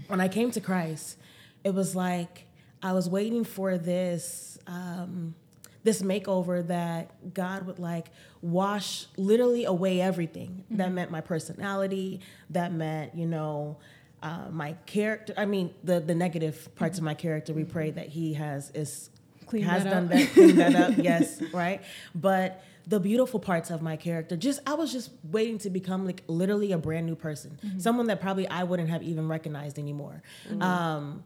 [0.08, 1.18] when I came to Christ,
[1.64, 2.44] it was like
[2.82, 5.34] I was waiting for this um,
[5.82, 8.08] this makeover that God would like
[8.42, 10.64] wash literally away everything.
[10.70, 12.20] That meant my personality.
[12.50, 13.78] That meant you know.
[14.22, 18.08] Uh, my character, I mean, the the negative parts of my character, we pray that
[18.08, 19.10] He has is
[19.46, 20.10] Clean has that done up.
[20.10, 21.82] that, cleaned that up, yes, right.
[22.14, 26.22] But the beautiful parts of my character, just I was just waiting to become like
[26.28, 27.78] literally a brand new person, mm-hmm.
[27.78, 30.22] someone that probably I wouldn't have even recognized anymore.
[30.48, 30.62] Mm-hmm.
[30.62, 31.24] Um,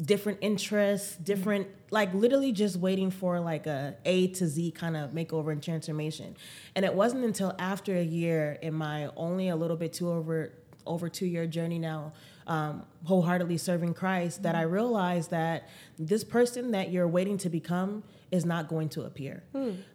[0.00, 1.24] different interests, mm-hmm.
[1.24, 5.62] different like literally just waiting for like a A to Z kind of makeover and
[5.62, 6.36] transformation.
[6.74, 10.52] And it wasn't until after a year in my only a little bit too over
[10.90, 12.12] over two year journey now,
[12.46, 18.02] um, wholeheartedly serving Christ, that I realized that this person that you're waiting to become
[18.30, 19.42] is not going to appear.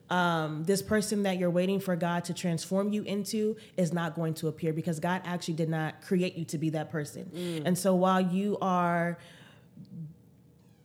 [0.09, 4.33] Um, this person that you're waiting for God to transform you into is not going
[4.35, 7.29] to appear because God actually did not create you to be that person.
[7.65, 9.17] And so while you are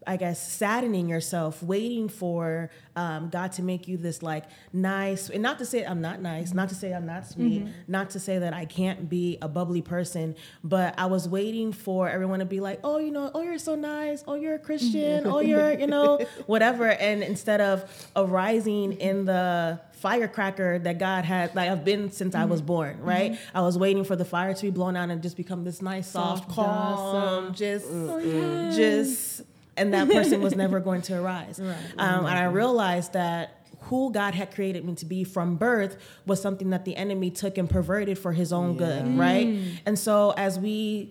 [0.07, 5.43] I guess saddening yourself, waiting for um, God to make you this like nice, and
[5.43, 7.73] not to say I'm not nice, not to say I'm not sweet, mm-hmm.
[7.87, 12.09] not to say that I can't be a bubbly person, but I was waiting for
[12.09, 15.25] everyone to be like, oh, you know, oh, you're so nice, oh, you're a Christian,
[15.25, 15.33] mm-hmm.
[15.33, 16.91] oh, you're, you know, whatever.
[16.91, 22.47] And instead of arising in the firecracker that God had, like I've been since I
[22.47, 22.67] was mm-hmm.
[22.67, 23.39] born, right?
[23.55, 26.09] I was waiting for the fire to be blown out and just become this nice,
[26.09, 27.51] soft, Soft, calm, docile.
[27.51, 28.71] just Oh, yeah.
[28.77, 29.43] just
[29.81, 31.59] and that person was never going to arise.
[31.61, 31.77] Right.
[31.99, 33.57] um, and i realized that
[33.89, 37.59] who god had created me to be from birth was something that the enemy took
[37.59, 39.47] and perverted for his own good right?
[39.87, 41.11] And so as we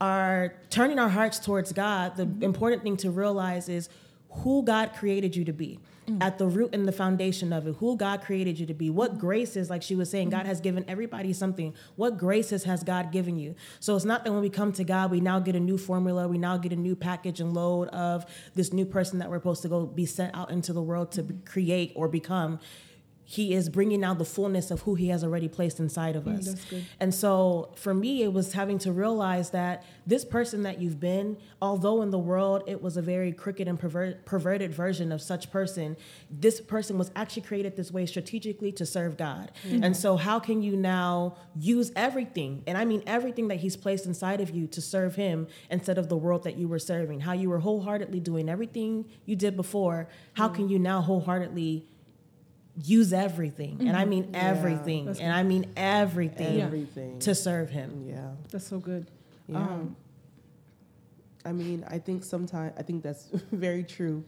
[0.00, 3.88] are turning our hearts towards god the important thing to realize is
[4.42, 5.78] who god created you to be
[6.10, 6.22] Mm.
[6.22, 7.76] at the root and the foundation of it.
[7.76, 8.90] Who god created you to be.
[8.90, 10.48] What graces like she was saying god mm-hmm.
[10.48, 11.74] has given everybody something.
[11.96, 13.54] What graces has god given you?
[13.78, 16.26] So it's not that when we come to god we now get a new formula
[16.26, 19.62] we now get a new package and load of this new person that we're supposed
[19.62, 22.58] to go be sent out into the world to be- create or become
[23.30, 26.36] he is bringing out the fullness of who he has already placed inside of mm,
[26.36, 26.84] us that's good.
[26.98, 31.36] and so for me, it was having to realize that this person that you've been,
[31.62, 35.52] although in the world it was a very crooked and pervert, perverted version of such
[35.52, 35.96] person,
[36.28, 39.52] this person was actually created this way strategically to serve God.
[39.64, 39.84] Mm-hmm.
[39.84, 44.06] And so, how can you now use everything, and I mean everything that He's placed
[44.06, 47.20] inside of you to serve Him instead of the world that you were serving?
[47.20, 50.54] How you were wholeheartedly doing everything you did before, how mm.
[50.56, 51.86] can you now wholeheartedly
[52.84, 53.78] use everything?
[53.80, 57.18] And I mean everything, That's and I mean everything Everything.
[57.20, 58.04] to serve him.
[58.08, 58.30] yeah.
[58.50, 59.10] That's so good.
[59.48, 59.58] Yeah.
[59.58, 59.96] Um,
[61.44, 64.24] I mean, I think sometimes I think that's very true.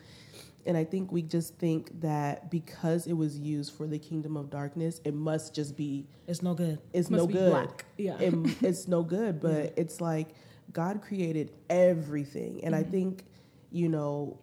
[0.64, 4.48] And I think we just think that because it was used for the kingdom of
[4.48, 6.78] darkness, it must just be It's no good.
[6.92, 7.50] it's Must no be good.
[7.50, 7.84] black.
[7.98, 8.16] Yeah.
[8.20, 10.28] It, it's no good, but it's like
[10.72, 12.62] God created everything.
[12.64, 13.24] And I think,
[13.72, 14.38] you know,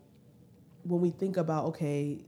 [0.83, 2.19] when we think about okay,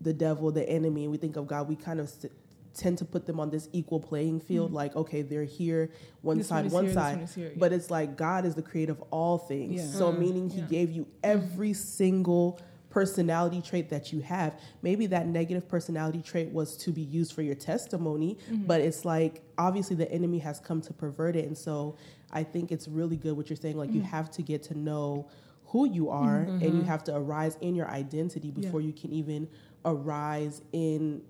[0.00, 2.26] the devil, the enemy, and we think of God, we kind of s-
[2.74, 4.68] tend to put them on this equal playing field.
[4.68, 4.76] Mm-hmm.
[4.76, 5.90] Like, okay, they're here,
[6.22, 7.18] one This side, one one here, side.
[7.18, 9.80] one here, But it's like God is the creator of all things.
[9.80, 9.98] Yeah.
[9.98, 10.20] So mm-hmm.
[10.20, 10.66] meaning He Yeah.
[10.66, 11.18] gave you mm-hmm.
[11.24, 14.58] every single personality trait that you have.
[14.82, 19.42] Maybe that negative personality trait was to be used for your testimony, but it's like
[19.58, 21.44] obviously the enemy has come to pervert it.
[21.44, 21.96] And so
[22.32, 23.76] I think it's really good what you're saying.
[23.76, 24.06] Like you mm.
[24.06, 25.28] have to get to know
[25.66, 29.48] who you are and you have to arise in your identity before you can even
[29.88, 31.22] arise in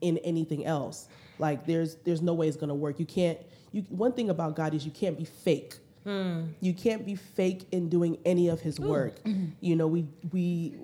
[0.00, 1.08] in anything else.
[1.38, 2.98] Like there's there's no way it's gonna work.
[3.00, 3.38] You can't.
[3.72, 5.76] You one thing about God is you can't be fake.
[6.04, 6.44] Hmm.
[6.60, 9.20] You can't be fake in doing any of His work.
[9.60, 10.74] You know we we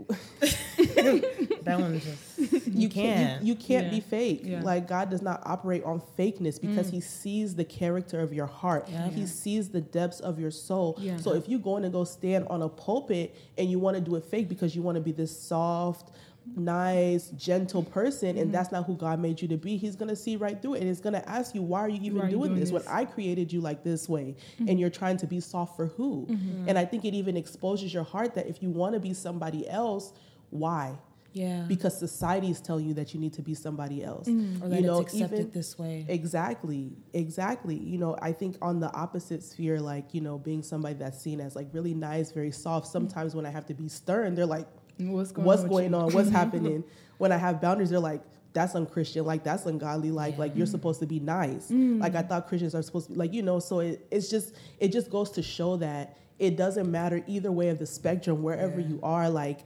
[0.78, 3.28] that one just you, you can't.
[3.30, 3.90] can't you, you can't Yeah.
[3.90, 4.60] be fake Yeah.
[4.62, 7.02] like god does not operate on fakeness because he mm.
[7.02, 9.12] sees the character of your heart Yep.
[9.12, 11.16] he sees the depths of your soul Yeah.
[11.16, 14.00] so if you go in and go stand on a pulpit and you want to
[14.02, 16.10] do it fake because you want to be this soft
[16.54, 18.38] nice gentle person Mm-hmm.
[18.38, 20.74] and that's not who god made you to be he's going to see right through
[20.74, 22.60] it and he's going to ask you why are you even are you doing, doing
[22.60, 22.70] this?
[22.70, 22.82] this?
[22.82, 22.90] Mm-hmm.
[22.90, 26.26] when i created you like this way and you're trying to be soft for who
[26.66, 29.68] and i think it even exposes your heart that if you want to be somebody
[29.68, 30.12] else
[30.50, 30.96] why
[31.32, 31.64] yeah.
[31.68, 34.26] because society is telling you that you need to be somebody else.
[34.26, 36.06] or that you know, it's accepted even- this way.
[36.08, 37.76] Exactly, exactly.
[37.76, 41.42] You know, I think on the opposite sphere, like you know, being somebody that's seen
[41.42, 42.86] as like really nice, very soft.
[42.86, 44.66] Sometimes when I have to be stern, they're like,
[44.98, 45.68] What's going "What's on?
[45.68, 46.12] going on?
[46.12, 46.84] What's happening?"
[47.18, 49.24] When I have boundaries, they're like, "That's unchristian.
[49.24, 50.10] Like that's ungodly.
[50.10, 51.70] Like like you're supposed to be nice.
[51.70, 54.54] Like I thought Christians are supposed to be like you know." So it, it's just
[54.80, 58.80] it just goes to show that it doesn't matter either way of the spectrum, wherever
[58.80, 58.88] Yeah.
[58.88, 59.28] you are.
[59.30, 59.60] Like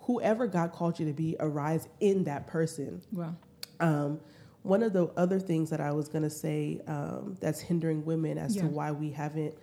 [0.00, 3.02] whoever God called you to be, arise in that person.
[3.12, 3.34] Wow.
[3.80, 4.20] Um,
[4.62, 8.36] one of the other things that I was going to say um, that's hindering women
[8.38, 8.62] as Yeah.
[8.62, 9.54] to why we haven't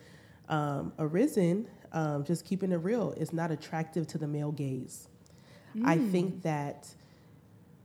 [0.50, 5.08] um, arisen, um, just keeping it real, is not attractive to the male gaze.
[5.86, 6.12] I hmm.
[6.12, 6.88] think that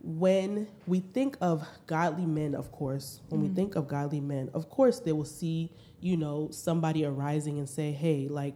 [0.02, 3.54] when we think of godly men, of course, when we hmm.
[3.54, 7.92] think of godly men, of course, they will see, you know, somebody arising and say,
[7.92, 8.54] hey, like,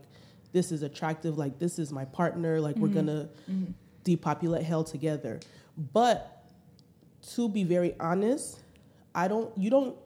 [0.53, 2.95] this is attractive, like, this is my partner, like, we're hmm.
[2.95, 3.29] going to
[4.05, 5.41] depopulate hell together.
[5.93, 6.45] But
[7.35, 8.61] to be very honest,
[9.15, 9.97] I don't, you don't,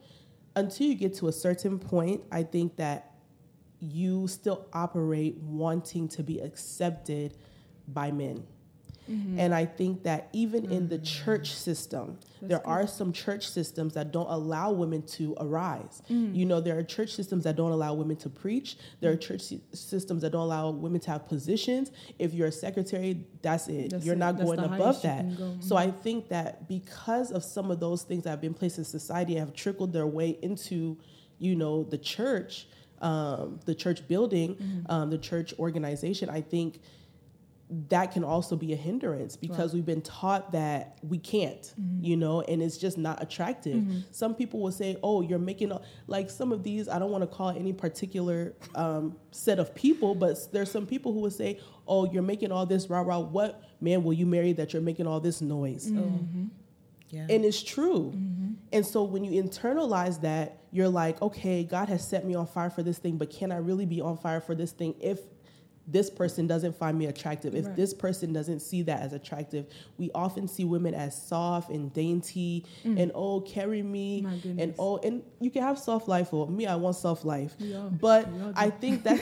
[0.56, 3.09] until you get to a certain point, I think that
[3.80, 7.36] you still operate wanting to be accepted
[7.88, 8.44] by men.
[9.10, 9.40] Mm-hmm.
[9.40, 11.04] And I think that even in the mm.
[11.04, 16.00] church system, there are some church systems that don't allow women to arise.
[16.08, 16.34] Mm.
[16.34, 18.76] You know, there are church systems that don't allow women to preach.
[19.00, 19.20] There are mm.
[19.20, 21.90] church sy- systems that don't allow women to have positions.
[22.20, 23.90] If you're a secretary, that's it.
[23.90, 24.18] That's you're it.
[24.18, 25.36] not That's going above that.
[25.36, 25.44] go.
[25.44, 25.60] Mm-hmm.
[25.62, 28.84] So I think that because of some of those things that have been placed in
[28.84, 30.98] society have trickled their way into,
[31.38, 32.68] you know, the church,
[33.00, 34.90] um, the church building, Mm-hmm.
[34.92, 36.80] um, the church organization, I think
[37.88, 42.04] that can also be a hindrance because we've been taught that we can't, Mm-hmm.
[42.04, 43.84] you know, and it's just not attractive.
[44.10, 47.22] Some people will say, "Oh, you're making a, like some of these." I don't want
[47.22, 51.60] to call any particular um, set of people, but there's some people who will say,
[51.86, 53.20] "Oh, you're making all this rah rah.
[53.20, 56.46] What man will you marry that you're making all this noise?" Mm-hmm.
[57.10, 57.26] Yeah.
[57.28, 58.12] And it's true.
[58.72, 62.70] And so when you internalize that, you're like, okay, God has set me on fire
[62.70, 65.18] for this thing, but can I really be on fire for this thing if
[65.88, 67.74] this person doesn't find me attractive, if Right.
[67.74, 69.66] this person doesn't see that as attractive?
[69.98, 74.22] We often see women as soft and dainty and oh, carry me.
[74.22, 74.62] Mm.
[74.62, 76.32] And oh, and you can have soft life.
[76.32, 77.56] Or me, I want soft life.
[77.74, 78.52] All- But do.
[78.54, 79.20] I think that,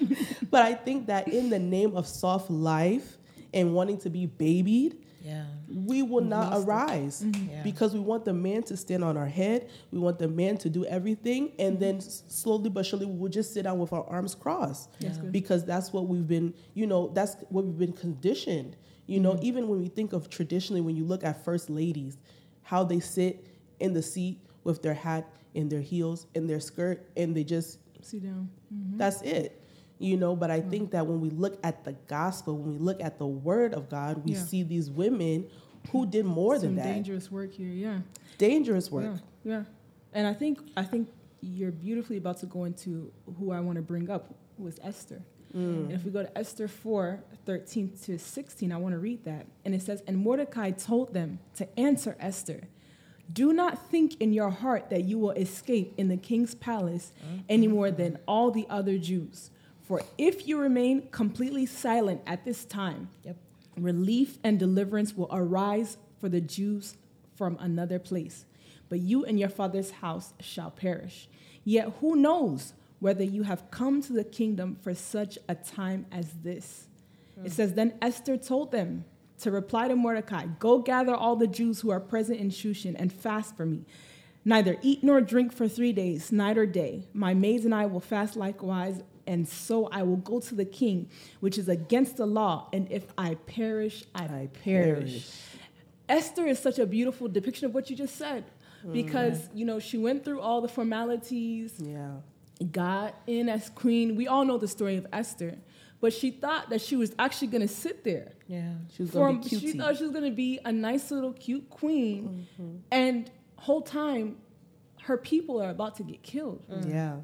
[0.50, 3.16] but I think that in the name of soft life
[3.54, 5.44] and wanting to be babied, yeah.
[5.68, 7.50] we will not arise mm-hmm.
[7.50, 7.62] Yeah.
[7.62, 9.68] because we want the man to stand on our head.
[9.90, 12.28] We want the man to do everything, and then mm-hmm.
[12.28, 15.10] slowly but surely we will just sit down with our arms crossed Yeah.
[15.30, 16.54] because that's what we've been.
[16.74, 18.76] You know, that's what we've been conditioned.
[19.06, 19.44] You know, mm-hmm.
[19.44, 22.18] even when we think of traditionally, when you look at first ladies,
[22.62, 23.46] how they sit
[23.80, 27.78] in the seat with their hat in their heels in their skirt, and they just
[28.02, 28.48] Sit down.
[28.96, 29.59] that's it.
[30.00, 30.70] You know, but I mm.
[30.70, 33.90] think that when we look at the gospel, when we look at the word of
[33.90, 34.42] God, we Yeah.
[34.42, 35.46] see these women
[35.92, 36.84] who did more Some than that.
[36.84, 37.68] dangerous work here.
[37.68, 38.00] Yeah.
[38.38, 39.20] Dangerous work.
[39.44, 39.64] Yeah, yeah.
[40.14, 41.08] And I think I think
[41.42, 45.22] you're beautifully about to go into who I want to bring up, was Esther.
[45.54, 45.84] Mm.
[45.84, 49.46] And if we go to Esther 4, 13 to 16, I want to read that.
[49.64, 52.68] And it says, And Mordecai told them to answer Esther,
[53.30, 57.40] Do not think in your heart that you will escape in the king's palace oh.
[57.48, 59.50] any more than all the other Jews.
[59.90, 63.36] For if you remain completely silent at this time, Yep.
[63.76, 66.96] relief and deliverance will arise for the Jews
[67.34, 68.44] from another place,
[68.88, 71.28] but you and your father's house shall perish.
[71.64, 76.34] Yet who knows whether you have come to the kingdom for such a time as
[76.44, 76.86] this?
[77.34, 77.46] Hmm.
[77.46, 79.04] It says, Then Esther told them
[79.40, 83.12] to reply to Mordecai Go gather all the Jews who are present in Shushan and
[83.12, 83.84] fast for me.
[84.44, 87.08] Neither eat nor drink for three days, night or day.
[87.12, 91.08] My maids and I will fast likewise, and so I will go to the king,
[91.40, 92.68] which is against the law.
[92.72, 94.98] And if I perish, I, I perish.
[94.98, 95.36] perish.
[96.08, 98.44] Esther is such a beautiful depiction of what you just said,
[98.92, 99.48] because mm.
[99.54, 102.16] you know she went through all the formalities, Yeah.
[102.72, 104.16] got in as queen.
[104.16, 105.58] We all know the story of Esther,
[106.00, 108.32] but she thought that she was actually going to sit there.
[108.48, 108.72] Yeah.
[108.92, 111.32] She was gonna From, be she thought she was going to be a nice little
[111.32, 112.76] cute queen, mm-hmm.
[112.90, 114.36] and whole time,
[115.02, 116.62] her people are about to get killed.
[116.88, 117.16] Yeah.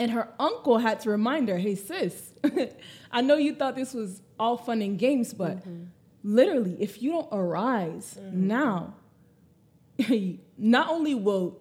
[0.00, 2.32] And her uncle had to remind her, "Hey sis,
[3.12, 5.84] I know you thought this was all fun and games, but mm-hmm.
[6.24, 8.46] literally, if you don't arise mm-hmm.
[8.46, 8.94] now,
[10.58, 11.60] not only will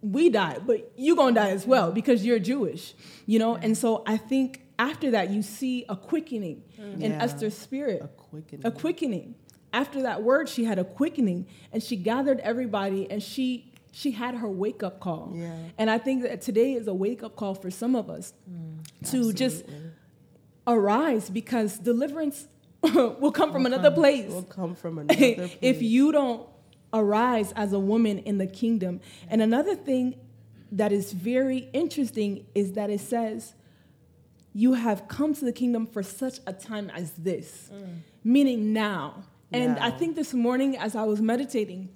[0.00, 2.94] we die, but you're gonna die as well because you're Jewish,
[3.26, 3.56] you know?
[3.56, 7.02] And so I think after that, you see a quickening mm-hmm.
[7.02, 7.22] in Yeah.
[7.22, 8.66] Esther's spirit A quickening.
[8.66, 9.34] a quickening.
[9.72, 14.34] After that word, she had a quickening, and she gathered everybody, and she she had
[14.34, 15.32] her wake up call.
[15.34, 15.54] Yeah.
[15.78, 19.10] And I think that today is a wake up call for some of us mm,
[19.10, 19.64] to just
[20.66, 22.48] arise because deliverance
[22.82, 25.56] will come from another place will come from another place.
[25.62, 26.46] if you don't
[26.92, 29.00] arise as a woman in the kingdom.
[29.28, 30.16] And another thing
[30.72, 33.54] that is very interesting is that it says,
[34.52, 37.98] You have come to the kingdom for such a time as this, mm.
[38.24, 39.24] meaning now.
[39.52, 41.90] And I think this morning, as I was meditating,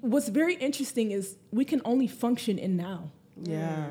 [0.00, 3.10] what's very interesting is we can only function in now.
[3.42, 3.86] yeah.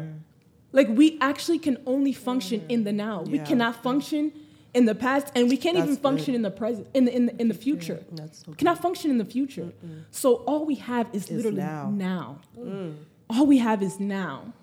[0.73, 3.23] Like we actually can only function in the now.
[3.23, 4.31] We cannot function
[4.73, 6.35] in the past, and we can't even function good.
[6.37, 7.99] in the present, in the in the, in the future.
[8.13, 9.73] That's so Cannot function in the future.
[10.11, 11.89] So all we have is Is literally now.
[11.89, 12.39] now.
[12.57, 12.95] Mm.
[13.29, 14.53] All we have is now.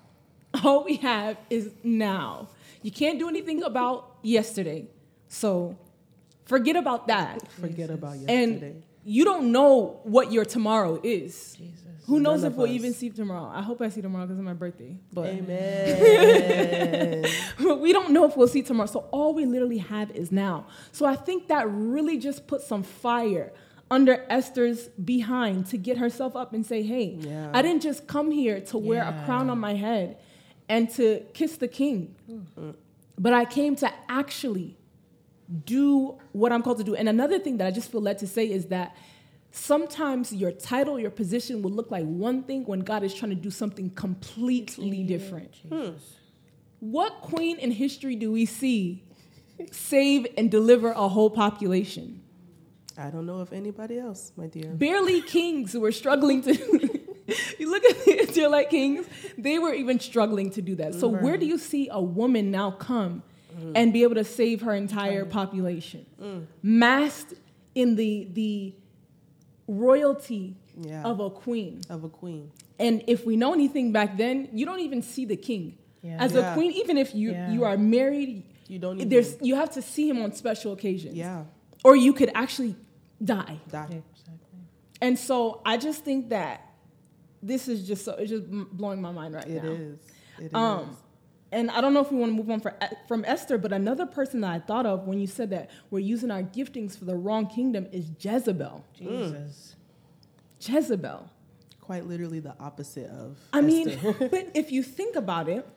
[0.63, 2.47] All we have is now.
[2.81, 4.87] You can't do anything about yesterday.
[5.27, 5.77] So
[6.45, 7.47] forget about that.
[7.51, 8.43] Forget about yesterday.
[8.71, 11.55] And you don't know what your tomorrow is.
[11.57, 11.89] Jesus.
[12.09, 12.73] Who knows None if we'll us.
[12.73, 13.51] even see tomorrow?
[13.53, 14.97] I hope I see tomorrow because it's my birthday.
[15.13, 17.25] But Amen.
[17.81, 18.87] we don't know if we'll see tomorrow.
[18.87, 20.65] So all we literally have is now.
[20.91, 23.53] So I think that really just put some fire
[23.91, 27.51] under Esther's behind to get herself up and say, hey, Yeah.
[27.53, 30.17] I didn't just come here to wear a crown on my head
[30.67, 32.75] and to kiss the king, mm.
[33.17, 34.77] but I came to actually
[35.65, 36.95] do what I'm called to do.
[36.95, 38.95] And another thing that I just feel led to say is that
[39.51, 43.35] sometimes your title, your position will look like one thing when God is trying to
[43.35, 45.53] do something completely different.
[45.69, 46.15] Jesus.
[46.79, 49.03] What queen in history do we see
[49.71, 52.21] save and deliver a whole population?
[52.97, 54.71] I don't know of anybody else, my dear.
[54.71, 56.53] Barely kings who were struggling to.
[57.59, 60.95] you look at the Israelite kings, they were even struggling to do that.
[60.95, 63.23] So, where do you see a woman now come
[63.75, 66.05] and be able to save her entire population?
[66.61, 67.33] Masked
[67.75, 68.73] in the, the
[69.67, 71.03] royalty Yeah.
[71.03, 71.81] of a queen.
[71.89, 72.51] Of a queen.
[72.79, 75.77] And if we know anything back then, you don't even see the king.
[76.01, 76.17] Yeah.
[76.23, 76.51] As Yeah.
[76.51, 77.51] a queen, even if you, Yeah.
[77.51, 79.09] you are married, You don't even.
[79.09, 81.15] there's you have to see him on special occasions.
[81.15, 81.43] yeah.
[81.83, 82.75] Or you could actually
[83.23, 83.59] die.
[83.69, 83.83] Die.
[83.85, 84.03] Exactly.
[85.01, 86.61] And so I just think that
[87.41, 89.69] this is just so it's just blowing my mind right It now.
[89.71, 89.99] is.
[90.39, 90.53] It is.
[90.53, 90.97] Um,
[91.51, 93.73] and I don't know if we want to move on for, eh, from Esther, but
[93.73, 97.05] another person that I thought of when you said that we're using our giftings for
[97.05, 98.83] the wrong kingdom is Jezebel.
[98.93, 99.75] Jesus.
[100.61, 101.29] Jezebel.
[101.81, 103.37] Quite literally the opposite of.
[103.51, 105.67] I mean, but if you think about it,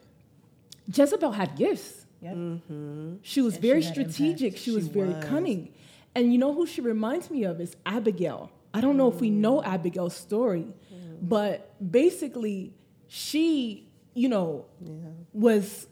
[0.92, 2.04] Jezebel had gifts.
[2.20, 2.34] Yep.
[2.34, 3.14] Mm-hmm.
[3.22, 4.46] She was And very she strategic.
[4.48, 4.62] impact.
[4.62, 5.72] She was She very cunning.
[6.14, 8.50] And you know who she reminds me of is Abigail.
[8.74, 9.66] I don't know if we know mm.
[9.66, 11.18] Abigail's story, mm.
[11.20, 12.74] but basically,
[13.06, 14.92] she, you know, yeah.
[15.32, 15.86] was,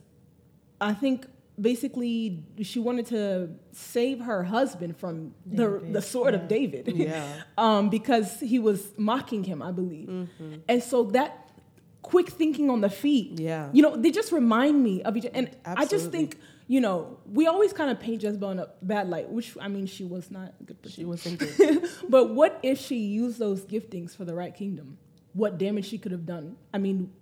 [0.80, 1.26] I think,
[1.60, 6.40] basically, she wanted to save her husband from the, David, the sword yeah.
[6.40, 6.88] of David.
[6.96, 7.42] Yeah.
[7.58, 10.08] um, because he was mocking him, I believe.
[10.08, 10.54] Mm-hmm.
[10.68, 11.50] And so that
[12.02, 13.68] quick thinking on the feet, Yeah.
[13.72, 15.26] you know, they just remind me of each.
[15.32, 19.08] And I just think, you know, we always kind of paint Jezebel in a bad
[19.10, 20.96] light, which I mean, she was not a good person.
[20.96, 21.88] She wasn't good.
[22.08, 24.98] but what if she used those giftings for the right kingdom?
[25.32, 26.56] What damage she could have done?
[26.72, 27.12] I mean,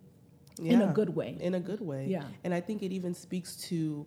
[0.59, 1.37] in a good way.
[1.41, 2.07] In a good way.
[2.09, 2.25] Yeah.
[2.45, 4.07] And I think it even speaks to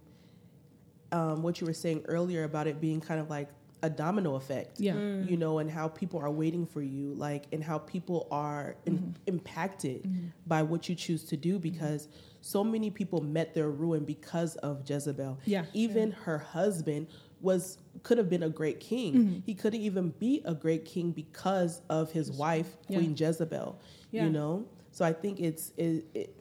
[1.11, 3.49] um, what you were saying earlier about it being kind of like
[3.83, 4.79] a domino effect.
[4.79, 4.93] Yeah.
[4.93, 8.97] You know, and how people are waiting for you, like, and how people are in,
[8.97, 9.11] Mm-hmm.
[9.27, 10.07] impacted
[10.45, 12.07] by what you choose to do because
[12.41, 15.39] so many people met their ruin because of Jezebel.
[15.45, 15.65] Yeah.
[15.73, 17.07] Even her husband
[17.41, 19.13] was could have been a great king.
[19.13, 19.39] Mm-hmm.
[19.45, 22.97] He couldn't even be a great king because of his wife, Yeah.
[22.99, 23.79] Queen Jezebel.
[24.11, 24.25] Yeah.
[24.25, 24.65] You know?
[24.91, 26.35] So I think it's it, it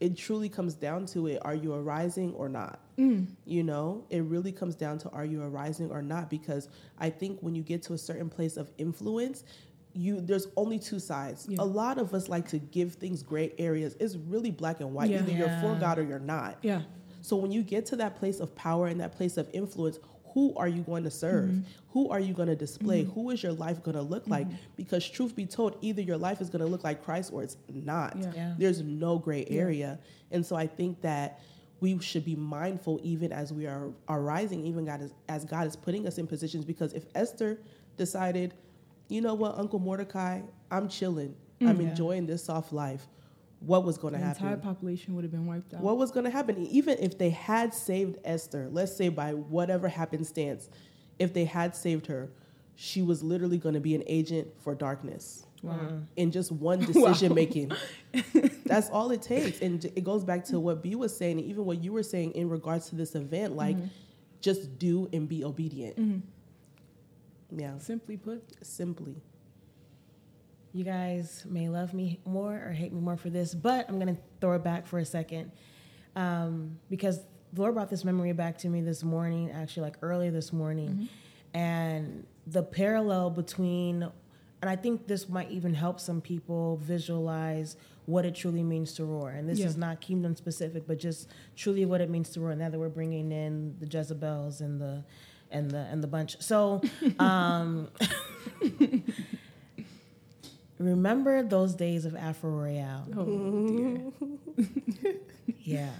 [0.00, 3.28] it truly comes down to it are you arising or not Mm.
[3.46, 7.38] you know it really comes down to are you arising or not because i think
[7.40, 9.44] when you get to a certain place of influence
[9.94, 11.58] you there's only two sides Yeah.
[11.60, 15.08] a lot of us like to give things gray areas it's really black and white
[15.10, 15.20] Yeah.
[15.20, 16.82] either you're for god or you're not Yeah.
[17.22, 19.98] so when you get to that place of power and that place of influence,
[20.34, 21.50] who are you going to serve?
[21.50, 21.62] Mm-hmm.
[21.92, 23.02] Who are you going to display?
[23.02, 23.12] Mm-hmm.
[23.12, 24.46] Who is your life going to look like?
[24.46, 24.56] Mm-hmm.
[24.76, 27.56] Because truth be told, either your life is going to look like Christ or it's
[27.68, 28.16] not.
[28.16, 28.32] Yeah.
[28.34, 28.54] Yeah.
[28.58, 29.98] There's no gray area.
[30.30, 31.40] And so I think that
[31.80, 35.66] we should be mindful even as we are, are rising, even God is, as God
[35.66, 36.64] is putting us in positions.
[36.64, 37.58] Because if Esther
[37.96, 38.54] decided,
[39.08, 41.34] you know what, Uncle Mordecai, I'm chilling.
[41.60, 41.88] I'm mm-hmm.
[41.88, 43.06] enjoying this soft life.
[43.60, 44.42] What was going to happen?
[44.42, 45.82] The entire population would have been wiped out.
[45.82, 46.66] What was going to happen?
[46.66, 50.70] Even if they had saved Esther, let's say by whatever happenstance,
[51.18, 52.30] if they had saved her,
[52.74, 55.44] she was literally going to be an agent for darkness.
[55.62, 56.00] Wow.
[56.16, 57.34] In just one decision wow.
[57.34, 57.72] making.
[58.64, 59.60] That's all it takes.
[59.60, 62.32] And it goes back to what B was saying, and even what you were saying
[62.32, 63.88] in regards to this event like, mm-hmm.
[64.40, 65.98] just do and be obedient.
[65.98, 67.60] Mm-hmm.
[67.60, 67.76] Yeah.
[67.78, 68.42] Simply put.
[68.64, 69.16] Simply.
[70.72, 74.14] You guys may love me more or hate me more for this, but I'm going
[74.14, 75.50] to throw it back for a second
[76.16, 77.20] um, because
[77.52, 80.88] the Lord brought this memory back to me this morning, actually, like early this morning.
[80.88, 81.58] Mm-hmm.
[81.58, 84.08] And the parallel between,
[84.62, 89.04] and I think this might even help some people visualize what it truly means to
[89.04, 89.30] roar.
[89.30, 89.66] And this yeah.
[89.66, 92.54] is not kingdom specific, but just truly what it means to roar.
[92.54, 95.04] Now that we're bringing in the Jezebels and the
[95.50, 96.40] and the and the bunch.
[96.40, 96.80] So,
[97.18, 97.88] um,
[100.80, 103.06] remember those days of Afro Royale?
[103.16, 104.12] Oh,
[105.60, 105.90] yeah.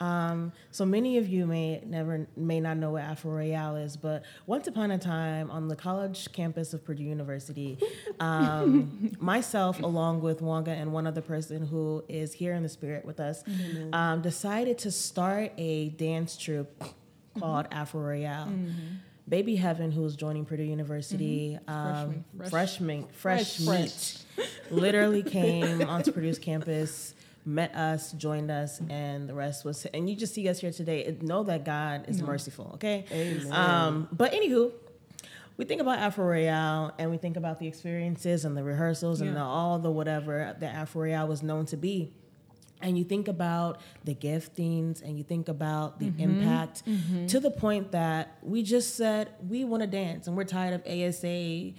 [0.00, 4.24] Um, so many of you may never may not know what Afro Royale is, but
[4.46, 7.78] once upon a time on the college campus of Purdue University,
[8.20, 13.04] um, myself along with Wanga and one other person who is here in the spirit
[13.04, 13.92] with us, mm-hmm.
[13.92, 16.70] um, decided to start a dance troupe
[17.38, 18.46] called Afro Royale.
[18.46, 18.96] Mm-hmm.
[19.28, 21.70] Baby Heaven, who was joining Purdue University, mm-hmm.
[21.70, 27.14] um, freshman, fresh, fresh, fresh, meat, literally came onto Purdue's campus
[27.44, 29.86] met us, joined us, and the rest was.
[29.86, 31.16] And you just see us here today.
[31.22, 32.72] Know that God is merciful.
[32.74, 33.06] Okay.
[33.10, 33.52] Amen.
[33.52, 34.70] Um, but anywho,
[35.56, 39.28] we think about Afro Royale and we think about the experiences and the rehearsals yeah.
[39.28, 42.12] and the, all the whatever that Afro Royale was known to be.
[42.80, 46.40] And you think about the giftings and you think about the mm-hmm.
[46.40, 47.26] impact mm-hmm.
[47.26, 50.86] to the point that we just said we want to dance and we're tired of
[50.86, 51.72] ASA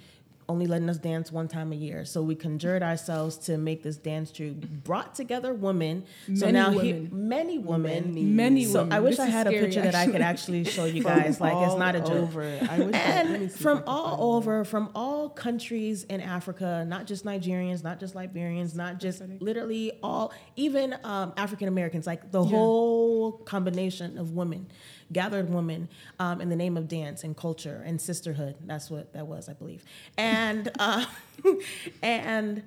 [0.50, 2.04] only letting us dance one time a year.
[2.04, 4.68] So we conjured ourselves to make this dance troupe.
[4.68, 6.04] Brought together women.
[6.26, 6.84] Many so now women.
[6.84, 8.14] He, many women.
[8.14, 8.92] Many, many so women.
[8.92, 9.82] I wish this I had a picture actually.
[9.82, 11.40] that I could actually show you guys.
[11.40, 12.10] like it's not a joke.
[12.10, 12.42] Over.
[12.42, 18.74] and from all over, from all countries in Africa, not just Nigerians, not just Liberians,
[18.74, 22.50] not just literally all, even um, African Americans, like the yeah.
[22.50, 24.66] whole combination of women
[25.12, 25.88] gathered women
[26.18, 28.54] um, in the name of dance and culture and sisterhood.
[28.64, 29.84] That's what that was, I believe.
[30.16, 30.36] And
[30.78, 31.04] uh,
[32.02, 32.62] and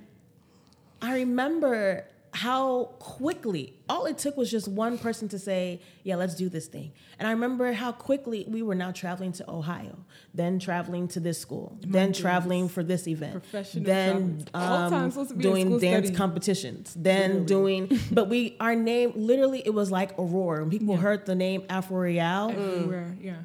[1.02, 6.34] I remember how quickly all it took was just one person to say yeah let's
[6.34, 9.96] do this thing and i remember how quickly we were now traveling to ohio
[10.34, 12.18] then traveling to this school My then goodness.
[12.20, 13.44] traveling for this event
[13.76, 16.18] then um, doing dance study.
[16.18, 17.86] competitions then literally.
[17.88, 21.02] doing but we our name literally it was like aurora when people yeah.
[21.02, 23.36] heard the name afro everywhere yeah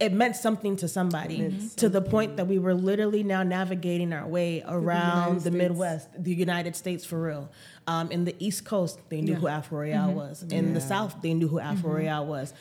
[0.00, 1.68] it meant something to somebody mm-hmm.
[1.76, 6.08] to the point that we were literally now navigating our way around the, the Midwest,
[6.18, 7.50] the United States for real.
[7.86, 9.38] Um, in the East Coast, they knew yeah.
[9.38, 10.16] who Afro Royale mm-hmm.
[10.16, 10.42] was.
[10.44, 10.74] In yeah.
[10.74, 11.98] the South, they knew who Afro mm-hmm.
[11.98, 12.54] Royale was.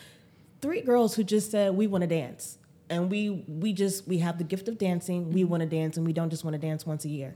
[0.61, 2.57] Three girls who just said, "We want to dance."
[2.89, 5.31] And we we just we have the gift of dancing.
[5.31, 5.49] We mm-hmm.
[5.49, 7.35] want to dance, and we don't just want to dance once a year.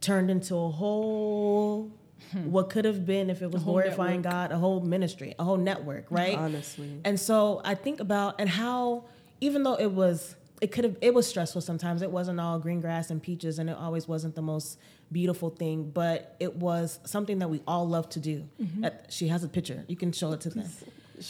[0.00, 1.90] Turned into a whole
[2.32, 2.50] Hmm.
[2.50, 4.32] what could have been if it was glorifying network.
[4.32, 6.36] God, a whole ministry, a whole network, right?
[6.36, 7.00] Honestly.
[7.04, 9.04] And so I think about and how
[9.40, 12.02] even though it was it could have it was stressful sometimes.
[12.02, 14.78] It wasn't all green grass and peaches and it always wasn't the most
[15.12, 18.48] beautiful thing, but it was something that we all love to do.
[18.60, 18.86] Mm-hmm.
[19.08, 19.84] she has a picture.
[19.88, 20.68] You can show it to them.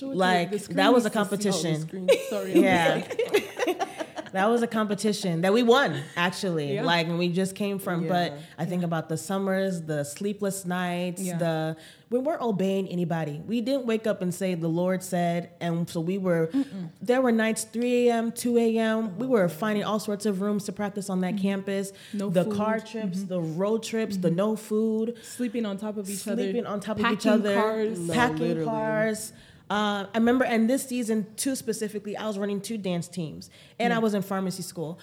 [0.01, 2.09] like that was a competition.
[2.31, 2.55] Sorry.
[2.61, 3.07] Yeah.
[4.37, 6.83] that was a competition that we won actually yeah.
[6.83, 8.09] like and we just came from yeah.
[8.09, 8.87] but i think yeah.
[8.87, 11.77] about the summers the sleepless nights the
[12.11, 16.01] we weren't obeying anybody we didn't wake up and say the lord said and so
[16.01, 16.91] we were Mm-mm.
[17.01, 20.73] there were nights 3 a.m 2 a.m we were finding all sorts of rooms to
[20.73, 21.43] practice on that mm-hmm.
[21.43, 22.57] campus no the food.
[22.57, 23.29] car trips mm-hmm.
[23.29, 24.23] the road trips mm-hmm.
[24.23, 27.27] the no food sleeping on top of each sleeping other sleeping on top of each
[27.27, 28.11] other cars.
[28.11, 29.33] packing no, cars
[29.69, 33.93] uh, I remember, and this season too specifically, I was running two dance teams, and
[33.93, 33.97] mm.
[33.97, 34.99] I was in pharmacy school.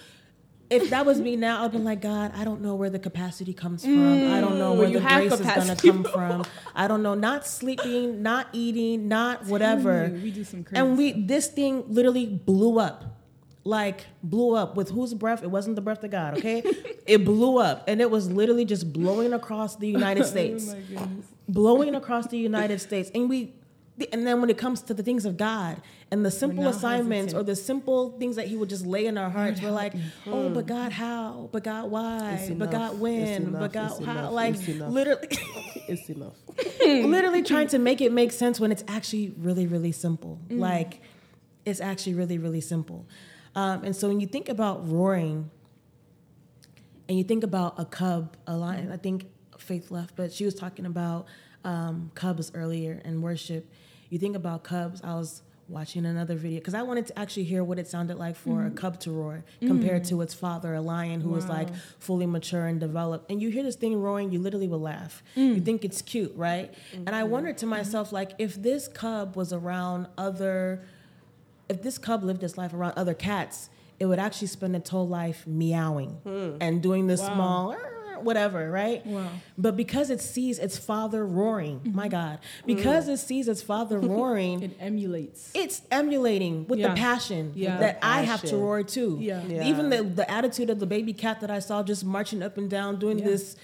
[0.70, 3.52] If that was me now, I'd be like, God, I don't know where the capacity
[3.52, 3.98] comes from.
[3.98, 4.32] Mm.
[4.32, 6.44] I don't know where the grace is gonna come from.
[6.74, 7.14] I don't know.
[7.14, 10.10] Not sleeping, not eating, not whatever.
[10.10, 13.14] we do some crazy and we this thing literally blew up
[13.64, 15.42] like blew up with whose breath?
[15.42, 16.62] It wasn't the breath of God, okay?
[17.06, 20.74] it blew up and it was literally just blowing across the United oh States.
[20.96, 21.08] oh
[21.48, 23.10] blowing across the United States.
[23.14, 23.54] And we
[24.12, 25.80] and then when it comes to the things of God
[26.10, 27.40] and the simple assignments hesitant.
[27.40, 29.94] or the simple things that He would just lay in our hearts, we're like,
[30.26, 31.48] oh, but God, how?
[31.52, 32.52] But God, why?
[32.56, 33.52] But God, when?
[33.52, 34.30] But God, how?
[34.30, 35.28] Like literally,
[35.86, 36.34] it's enough.
[36.84, 40.40] literally trying to make it make sense when it's actually really, really simple.
[40.48, 40.58] Mm.
[40.58, 41.00] Like
[41.64, 43.06] it's actually really, really simple.
[43.54, 45.50] Um, and so when you think about roaring,
[47.08, 49.26] and you think about a cub, a lion, I think
[49.58, 51.26] Faith left, but she was talking about
[51.64, 53.70] um, cubs earlier in worship
[54.14, 55.00] you think about cubs.
[55.02, 58.36] I was watching another video because I wanted to actually hear what it sounded like
[58.36, 58.76] for Mm-hmm.
[58.76, 62.66] a cub to roar compared to its father, a lion who was like fully mature
[62.66, 63.28] and developed.
[63.30, 65.22] And you hear this thing roaring, you literally will laugh.
[65.34, 65.64] You Mm.
[65.64, 66.72] think it's cute, right?
[66.92, 70.84] And I wondered to myself, like, if this cub was around other,
[71.68, 75.08] if this cub lived its life around other cats, it would actually spend its whole
[75.08, 76.18] life meowing
[76.60, 77.34] and doing this Wow.
[77.34, 77.76] small
[78.24, 79.04] whatever, right?
[79.06, 79.28] Wow.
[79.56, 81.94] But because it sees its father roaring, mm-hmm.
[81.94, 82.66] my God, mm.
[82.66, 85.50] because it sees its father roaring, It emulates.
[85.54, 86.88] it's emulating with Yeah.
[86.88, 87.78] the passion Yeah.
[87.78, 89.18] that I have to roar too.
[89.20, 89.42] Yeah.
[89.46, 89.64] Yeah.
[89.64, 92.68] Even the, the attitude of the baby cat that I saw just marching up and
[92.68, 93.26] down doing Yeah.
[93.26, 93.56] this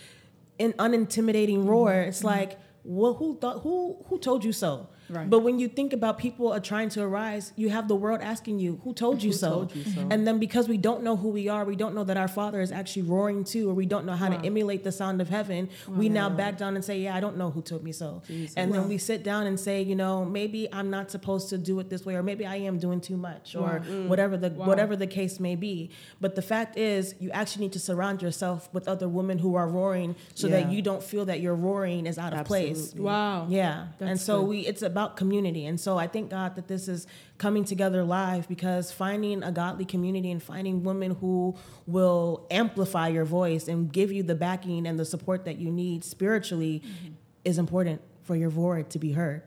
[0.59, 1.93] in, unintimidating roar.
[1.95, 2.27] It's mm-hmm.
[2.27, 4.89] like, well, who thought who who told you so?
[5.11, 5.29] Right.
[5.29, 8.61] But when you think about people are trying to arise, you have the world asking
[8.61, 9.51] you, "Who told you, Who so?
[9.51, 10.07] told you so?
[10.11, 12.61] And then because we don't know who we are, we don't know that our Father
[12.61, 14.39] is actually roaring too, or we don't know how Wow.
[14.39, 15.69] to emulate the sound of heaven.
[15.89, 18.55] We now back down and say, "Yeah, I don't know who told me so." Jesus.
[18.57, 21.79] And then we sit down and say, you know, maybe I'm not supposed to do
[21.81, 23.79] it this way, or maybe I am doing too much, or Wow.
[23.91, 24.09] Mm.
[24.09, 25.91] whatever the whatever the case may be.
[26.21, 29.69] But the fact is, you actually need to surround yourself with other women who are
[29.69, 32.95] roaring, so that you don't feel that your roaring is out of place.
[32.95, 33.47] Wow.
[33.49, 34.49] Yeah, and so good.
[34.51, 37.07] we it's about community, and so I thank God that this is
[37.39, 43.25] coming together live because finding a godly community and finding women who will amplify your
[43.25, 47.13] voice and give you the backing and the support that you need spiritually Mm-hmm.
[47.45, 49.43] is important for your voice to be heard.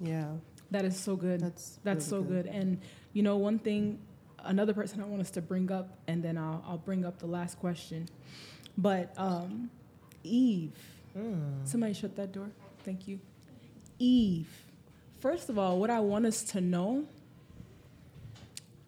[0.00, 0.26] Yeah.
[0.70, 1.40] That is so good.
[1.40, 2.46] That's That's really so good.
[2.46, 2.80] And
[3.12, 3.98] you know, one thing,
[4.44, 7.26] another person I want us to bring up, and then I'll I'll bring up the
[7.26, 8.08] last question.
[8.76, 9.70] But um,
[10.24, 10.72] Eve,
[11.64, 12.50] somebody shut that door.
[12.84, 13.18] Thank you.
[13.98, 14.48] Eve.
[15.20, 17.06] First of all, what I want us to know,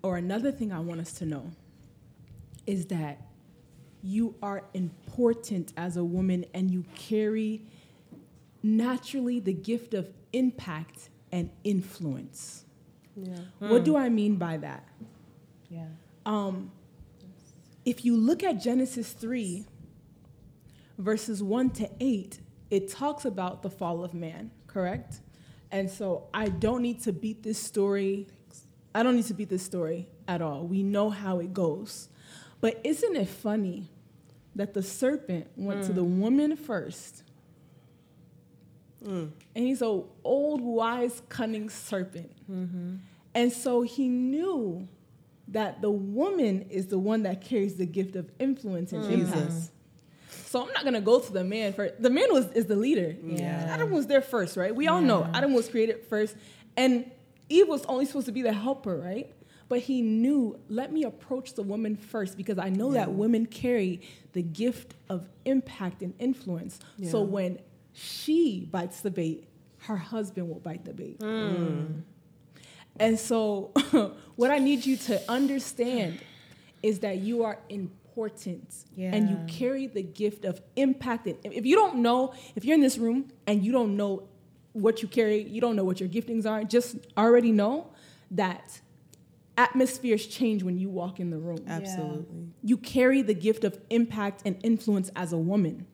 [0.02, 1.50] or another thing I want us to know,
[2.66, 3.20] is that
[4.02, 7.62] you are important as a woman and you carry
[8.62, 12.64] naturally the gift of impact and influence.
[13.16, 13.36] Yeah.
[13.58, 14.86] What do I mean by that?
[15.68, 15.86] Yeah.
[16.24, 16.70] Um,
[17.84, 19.64] if you look at Genesis 3,
[20.98, 25.20] verses 1 to 8, it talks about the fall of man, correct?
[25.72, 28.26] And so I don't need to beat this story.
[28.94, 30.66] I don't need to beat this story at all.
[30.66, 32.08] We know how it goes.
[32.60, 33.88] But isn't it funny
[34.56, 35.94] that the serpent went to mm.
[35.94, 37.22] the woman first?
[39.04, 39.30] Mm.
[39.54, 42.32] And he's an old, wise, cunning serpent.
[42.50, 42.96] Mm-hmm.
[43.34, 44.88] And so he knew
[45.48, 49.10] that the woman is the one that carries the gift of influence and mm.
[49.10, 49.48] impact.
[49.48, 49.70] Jesus.
[50.50, 52.02] So I'm not gonna go to the man first.
[52.02, 53.14] The man was is the leader.
[53.22, 53.68] Yeah.
[53.70, 54.74] Adam was there first, right?
[54.74, 56.34] We all know Adam was created first,
[56.76, 57.08] and
[57.48, 59.32] Eve was only supposed to be the helper, right?
[59.68, 64.00] But he knew, let me approach the woman first because I know that women carry
[64.32, 66.80] the gift of impact and influence.
[67.08, 67.60] So when
[67.92, 69.46] she bites the bait,
[69.82, 71.20] her husband will bite the bait.
[71.20, 72.02] Mm.
[72.98, 73.70] And so,
[74.34, 76.18] what I need you to understand
[76.82, 77.58] is that you are
[78.10, 81.26] important and you carry the gift of impact.
[81.26, 84.28] And if you don't know, if you're in this room and you don't know
[84.72, 87.88] what you carry, you don't know what your giftings are, just already know
[88.30, 88.80] that
[89.56, 91.64] atmospheres change when you walk in the room.
[91.68, 92.48] Absolutely.
[92.62, 95.86] You carry the gift of impact and influence as a woman.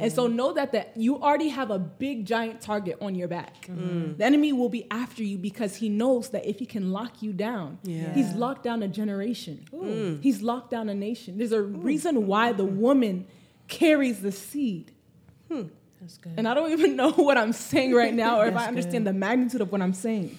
[0.00, 3.66] And so know that that you already have a big giant target on your back.
[3.66, 3.84] Mm-hmm.
[3.84, 4.16] Mm.
[4.18, 7.32] The enemy will be after you because he knows that if he can lock you
[7.32, 8.12] down, Yeah.
[8.14, 9.64] he's locked down a generation.
[9.72, 10.22] Mm.
[10.22, 11.38] He's locked down a nation.
[11.38, 12.80] There's a reason why the mm-hmm.
[12.80, 13.26] woman
[13.68, 14.92] carries the seed.
[15.50, 15.64] Hmm.
[16.00, 16.34] That's good.
[16.36, 19.06] And I don't even know what I'm saying right now or if I That's understand
[19.06, 20.38] the magnitude of what I'm saying.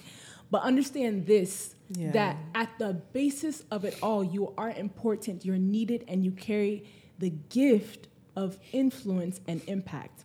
[0.50, 2.12] But understand this Yeah.
[2.12, 6.84] that at the basis of it all, you are important, you're needed, and you carry
[7.18, 10.24] the gift of influence and impact.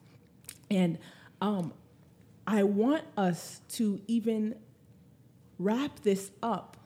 [0.69, 0.99] And
[1.41, 1.73] um,
[2.45, 4.55] I want us to even
[5.57, 6.77] wrap this up.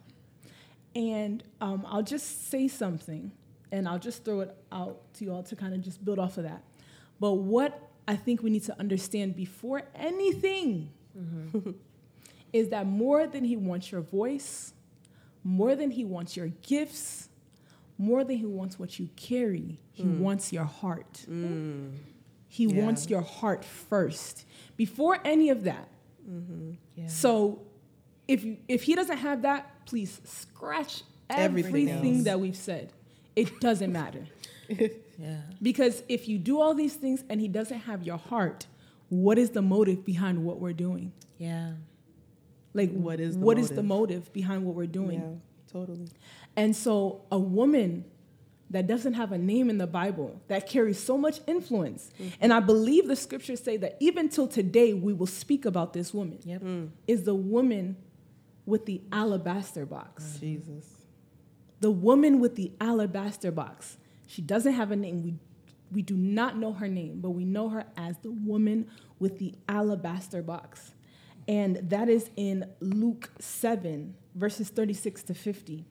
[0.96, 3.32] And um, I'll just say something,
[3.72, 6.38] and I'll just throw it out to you all to kind of just build off
[6.38, 6.64] of that.
[7.20, 10.92] But what I think we need to understand before anything
[12.54, 14.74] is that more than he wants your voice,
[15.44, 17.30] more than he wants your gifts,
[17.98, 20.20] more than he wants what you carry, he mm.
[20.20, 21.26] wants your heart.
[21.30, 21.94] Mm.
[22.48, 22.84] He Yeah.
[22.84, 24.46] wants your heart first.
[24.78, 25.90] Before any of that,
[26.30, 26.72] mm-hmm.
[26.96, 27.08] Yeah.
[27.08, 27.62] so
[28.28, 32.94] if you, if he doesn't have that, please scratch Everything everything, that we've said.
[33.36, 34.26] It doesn't matter.
[34.70, 35.42] yeah.
[35.62, 38.68] Because if you do all these things and he doesn't have your heart,
[39.10, 41.12] what is the motive behind what we're doing?
[41.38, 41.74] Yeah.
[42.74, 44.18] Like What is the what is the motive?
[44.18, 45.20] motive behind what we're doing?
[45.22, 45.40] Yeah,
[45.76, 46.08] totally.
[46.56, 48.06] And so a woman
[48.70, 52.12] that doesn't have a name in the Bible that carries so much influence.
[52.20, 52.30] Mm-hmm.
[52.42, 56.14] And I believe the scriptures say that even till today we will speak about this
[56.14, 56.40] woman.
[56.44, 56.62] Yep.
[56.62, 56.90] Mm.
[57.08, 57.98] Is the woman
[58.66, 60.24] with the alabaster box.
[60.24, 60.40] Mm.
[60.40, 60.86] Jesus.
[61.82, 63.98] The woman with the alabaster box.
[64.28, 65.22] She doesn't have a name.
[65.24, 65.36] We
[65.92, 69.54] we do not know her name, but we know her as the woman with the
[69.70, 70.94] alabaster box.
[71.48, 75.86] And that is in Luke 7, verses 36 to 50.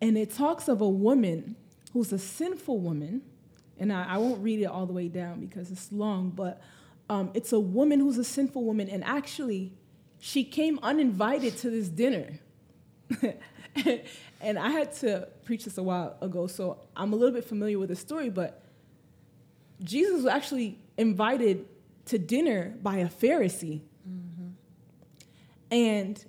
[0.00, 1.56] And it talks of a woman
[1.92, 3.22] who's a sinful woman.
[3.78, 6.60] And I, I won't read it all the way down because it's long, but
[7.08, 8.88] um, it's a woman who's a sinful woman.
[8.88, 9.72] And actually,
[10.18, 12.38] she came uninvited to this dinner.
[14.40, 17.78] and I had to preach this a while ago, so I'm a little bit familiar
[17.78, 18.62] with the story, but
[19.82, 21.66] Jesus was actually invited
[22.06, 23.80] to dinner by a Pharisee.
[24.08, 24.48] Mm-hmm.
[25.70, 26.24] And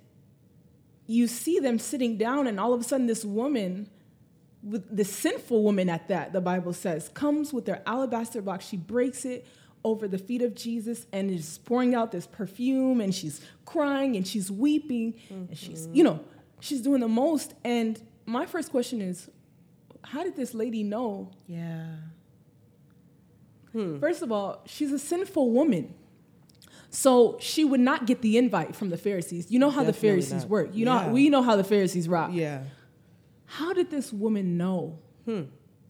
[1.12, 3.88] you see them sitting down, and all of a sudden, this woman,
[4.62, 8.66] with the sinful woman at that, the Bible says, comes with their alabaster box.
[8.66, 9.46] She breaks it
[9.84, 14.26] over the feet of Jesus and is pouring out this perfume, and she's crying and
[14.26, 15.50] she's weeping, mm-hmm.
[15.50, 16.20] and she's, you know,
[16.60, 17.54] she's doing the most.
[17.62, 19.28] And my first question is,
[20.02, 21.30] how did this lady know?
[21.46, 21.86] Yeah.
[23.72, 23.98] Hmm.
[23.98, 25.94] First of all, she's a sinful woman.
[26.94, 29.50] So she would not get the invite from the Pharisees.
[29.50, 30.50] You know how Definitely the Pharisees not.
[30.50, 30.70] work.
[30.74, 31.10] You know, yeah.
[31.10, 32.30] we know how the Pharisees rock.
[32.34, 32.64] Yeah.
[33.46, 35.44] How did this woman know hmm.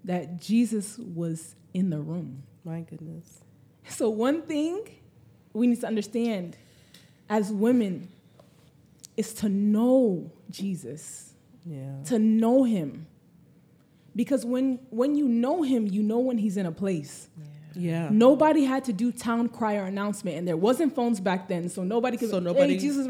[0.05, 2.45] that Jesus was in the room?
[2.65, 3.41] My goodness.
[3.89, 4.89] So one thing
[5.53, 6.57] we need to understand
[7.29, 8.09] as women
[9.17, 11.35] is to know Jesus.
[11.67, 12.03] Yeah.
[12.05, 13.09] To know him.
[14.15, 17.29] Because when when you know him, you know when he's in a place.
[17.37, 17.45] Yeah.
[17.75, 18.09] Yeah.
[18.11, 22.17] Nobody had to do town crier announcement, and there wasn't phones back then, so nobody
[22.17, 22.31] could.
[22.31, 22.75] So nobody.
[22.75, 23.09] Hey, Jesus.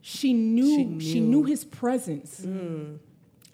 [0.00, 1.00] She knew, she knew.
[1.00, 2.98] She knew his presence, mm.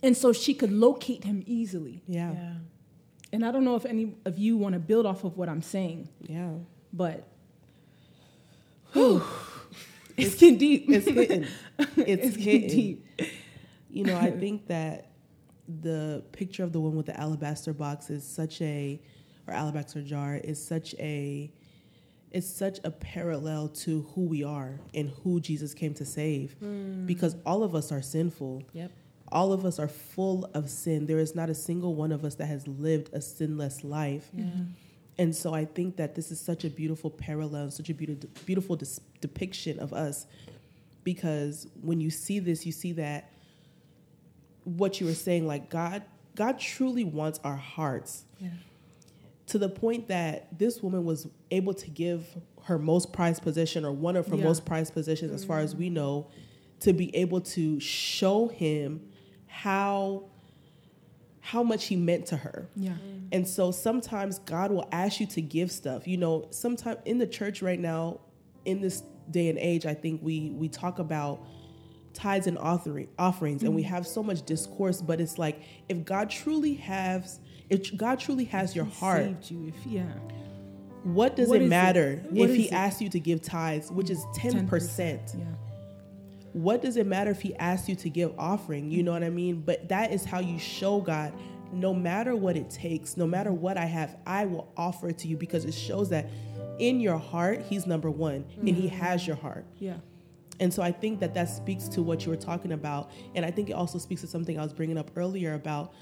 [0.02, 2.02] and so she could locate him easily.
[2.06, 2.32] Yeah.
[2.32, 2.52] yeah.
[3.32, 5.62] And I don't know if any of you want to build off of what I'm
[5.62, 6.08] saying.
[6.22, 6.52] Yeah.
[6.92, 7.28] But.
[8.94, 9.22] Whew,
[10.16, 10.86] it's, it's getting deep.
[10.88, 11.46] It's hitting.
[11.78, 12.68] It's, it's hitting.
[12.68, 13.06] deep.
[13.90, 15.10] You know, I think that
[15.68, 19.00] the picture of the one with the alabaster box is such a
[19.48, 21.50] or alabaster jar is such a
[22.30, 27.06] it's such a parallel to who we are and who Jesus came to save mm.
[27.06, 28.64] because all of us are sinful.
[28.74, 28.90] Yep.
[29.32, 31.06] All of us are full of sin.
[31.06, 34.28] There is not a single one of us that has lived a sinless life.
[34.34, 34.44] Yeah.
[35.16, 38.76] And so I think that this is such a beautiful parallel, such a beautiful, beautiful
[38.76, 40.26] dis- depiction of us
[41.04, 43.32] because when you see this, you see that
[44.64, 46.02] what you were saying, like God,
[46.36, 48.26] God truly wants our hearts.
[48.38, 48.50] Yeah
[49.48, 52.24] to the point that this woman was able to give
[52.64, 54.44] her most prized position or one of her yeah.
[54.44, 55.36] most prized positions, mm-hmm.
[55.36, 56.28] as far as we know,
[56.80, 59.08] to be able to show him
[59.46, 60.24] how
[61.40, 62.68] how much he meant to her.
[62.76, 62.90] Yeah.
[62.90, 63.28] Mm-hmm.
[63.32, 66.06] And so sometimes God will ask you to give stuff.
[66.06, 68.20] You know, sometimes in the church right now,
[68.66, 71.40] in this day and age, I think we we talk about
[72.12, 73.66] tithes and offering offerings mm-hmm.
[73.66, 73.94] and we mm-hmm.
[73.94, 77.40] have so much discourse, but it's like if God truly has
[77.70, 79.68] if God truly has your heart, saved you.
[79.68, 80.04] If yeah,
[81.04, 82.38] what does what it matter it?
[82.38, 85.34] if He asks you to give tithes, which is ten percent?
[85.36, 85.44] Yeah.
[86.52, 88.90] What does it matter if He asks you to give offering?
[88.90, 89.60] You know what I mean?
[89.60, 91.32] But that is how you show God.
[91.70, 95.28] No matter what it takes, no matter what I have, I will offer it to
[95.28, 96.30] you because it shows that
[96.78, 98.68] in your heart, He's number one, mm-hmm.
[98.68, 98.96] and He mm-hmm.
[98.96, 99.66] has your heart.
[99.78, 99.98] Yeah.
[100.60, 103.10] And so I think that that speaks to what you were talking about.
[103.34, 105.92] And I think it also speaks to something I was bringing up earlier about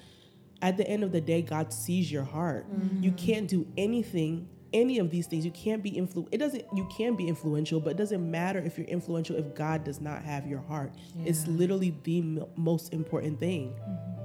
[0.62, 2.70] at the end of the day, God sees your heart.
[2.70, 3.02] Mm-hmm.
[3.02, 5.44] You can't do anything, any of these things.
[5.44, 6.28] You can't be influ.
[6.32, 6.64] It doesn't.
[6.74, 10.22] You can be influential, but it doesn't matter if you're influential if God does not
[10.22, 10.92] have your heart.
[11.14, 11.26] Yeah.
[11.26, 13.74] It's literally the m- most important thing.
[13.80, 14.15] Mm-hmm.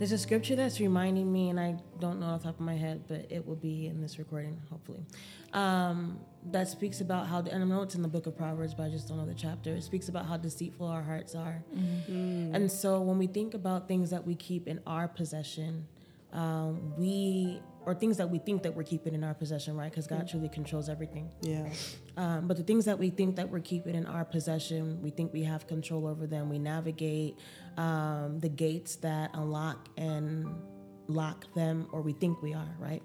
[0.00, 2.74] There's a scripture that's reminding me, and I don't know off the top of my
[2.74, 5.04] head, but it will be in this recording, hopefully.
[5.52, 6.20] Um,
[6.52, 8.88] that speaks about how, and I know it's in the book of Proverbs, but I
[8.88, 9.74] just don't know the chapter.
[9.74, 11.62] It speaks about how deceitful our hearts are.
[11.76, 12.54] Mm-hmm.
[12.54, 15.86] And so when we think about things that we keep in our possession,
[16.32, 19.90] um, we or things that we think that we're keeping in our possession, right?
[19.90, 20.30] Because God mm.
[20.30, 21.30] truly controls everything.
[21.40, 21.66] Yeah.
[22.16, 25.32] Um, but the things that we think that we're keeping in our possession, we think
[25.32, 26.50] we have control over them.
[26.50, 27.38] We navigate
[27.78, 30.46] um, the gates that unlock and
[31.08, 33.02] lock them, or we think we are, right?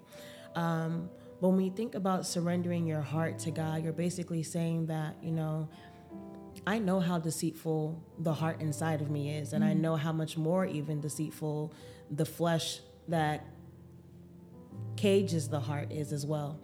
[0.54, 1.08] Um,
[1.40, 5.68] when we think about surrendering your heart to God, you're basically saying that, you know,
[6.66, 10.12] I know how deceitful the heart inside of me is, and mm I know how
[10.12, 11.72] much more even deceitful
[12.10, 13.44] the flesh that
[14.96, 16.58] cages the heart is as well.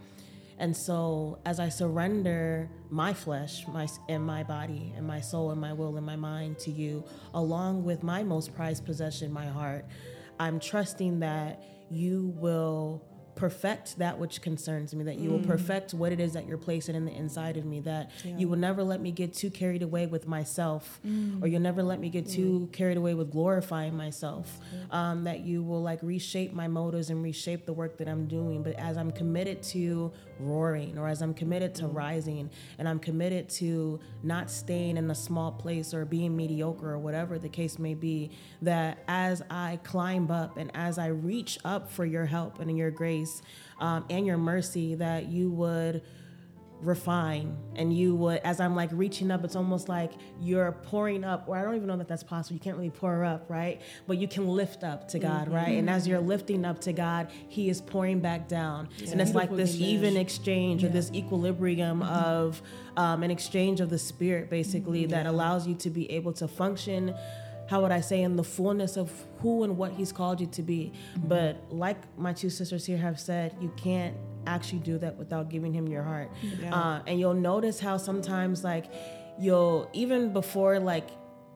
[0.58, 5.60] And so, as I surrender my flesh, my and my body, and my soul, and
[5.60, 9.86] my will, and my mind to you, along with my most prized possession, my heart,
[10.38, 15.46] I'm trusting that you will perfect that which concerns me, that you will Mm.
[15.46, 18.36] perfect what it is that you're placing in the inside of me, that Yeah.
[18.38, 21.42] you will never let me get too carried away with myself, Mm.
[21.42, 24.60] or you'll never let me get too carried away with glorifying myself.
[24.90, 28.62] Um, that you will like reshape my motives and reshape the work that I'm doing.
[28.62, 33.48] But as I'm committed to roaring, or as I'm committed to rising, and I'm committed
[33.50, 37.94] to not staying in a small place or being mediocre or whatever the case may
[37.94, 38.30] be,
[38.60, 42.90] that as I climb up and as I reach up for your help and your
[42.90, 43.31] grace
[43.78, 46.02] um, and your mercy, that you would
[46.82, 51.44] refine and you would as i'm like reaching up it's almost like you're pouring up
[51.46, 52.54] or i don't even know that that's possible.
[52.54, 53.80] You can't really pour up right?
[54.08, 55.78] But you can lift up to god right?
[55.78, 58.88] And as you're lifting up to god he is pouring back down.
[59.10, 62.60] And it's like this even exchange or this equilibrium of
[62.96, 67.14] um, an exchange of the spirit basically that allows you to be able to function
[67.72, 69.10] how would I say, in the fullness of
[69.40, 70.92] who and what He's called you to be.
[71.24, 74.14] But like my two sisters here have said, you can't
[74.46, 76.30] actually do that without giving Him your heart.
[76.60, 76.74] Yeah.
[76.74, 78.92] Uh, and you'll notice how sometimes, like,
[79.40, 81.08] you'll even before like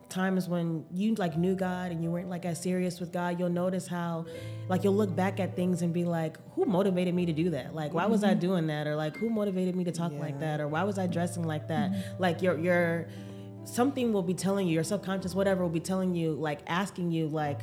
[0.09, 3.51] times when you like knew God and you weren't like as serious with God, you'll
[3.51, 4.25] notice how
[4.71, 7.75] like you'll look back at things and be like, who motivated me to do that?
[7.75, 8.87] Like why was I doing that?
[8.87, 10.61] Or like who motivated me to talk like that?
[10.63, 12.19] Or why was I dressing like that?
[12.19, 13.09] Like your your
[13.67, 17.29] something will be telling you, your subconscious, whatever will be telling you, like asking you
[17.29, 17.61] like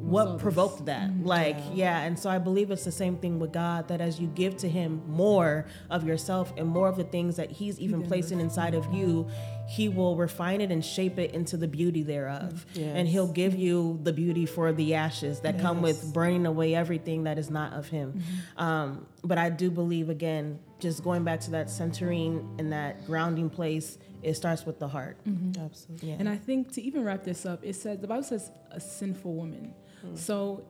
[0.00, 0.42] what this?
[0.42, 1.10] provoked that.
[1.22, 2.00] Like yeah.
[2.00, 4.68] and so i believe it's the same thing with god that as you give to
[4.68, 8.92] him more of yourself and more of the things that he's even placing inside of
[8.94, 9.28] you
[9.70, 12.66] he will refine it and shape it into the beauty thereof.
[12.76, 17.22] And he'll give you the beauty for the ashes that come with burning away everything
[17.24, 18.20] that is not of him.
[18.56, 23.50] Um, but i do believe again just going back to that centering and that grounding
[23.50, 25.16] place it starts with the heart
[25.58, 26.10] Absolutely.
[26.10, 28.80] yeah And I think to even wrap this up, it says the Bible says a
[28.80, 29.74] sinful woman.
[30.14, 30.64] So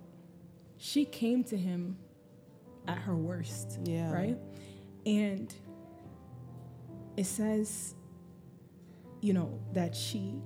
[0.78, 1.96] she came to him
[2.88, 3.78] at her worst.
[3.84, 4.12] Yeah.
[4.12, 4.38] Right?
[5.06, 5.52] And
[7.16, 7.94] it says,
[9.20, 10.40] you know, that she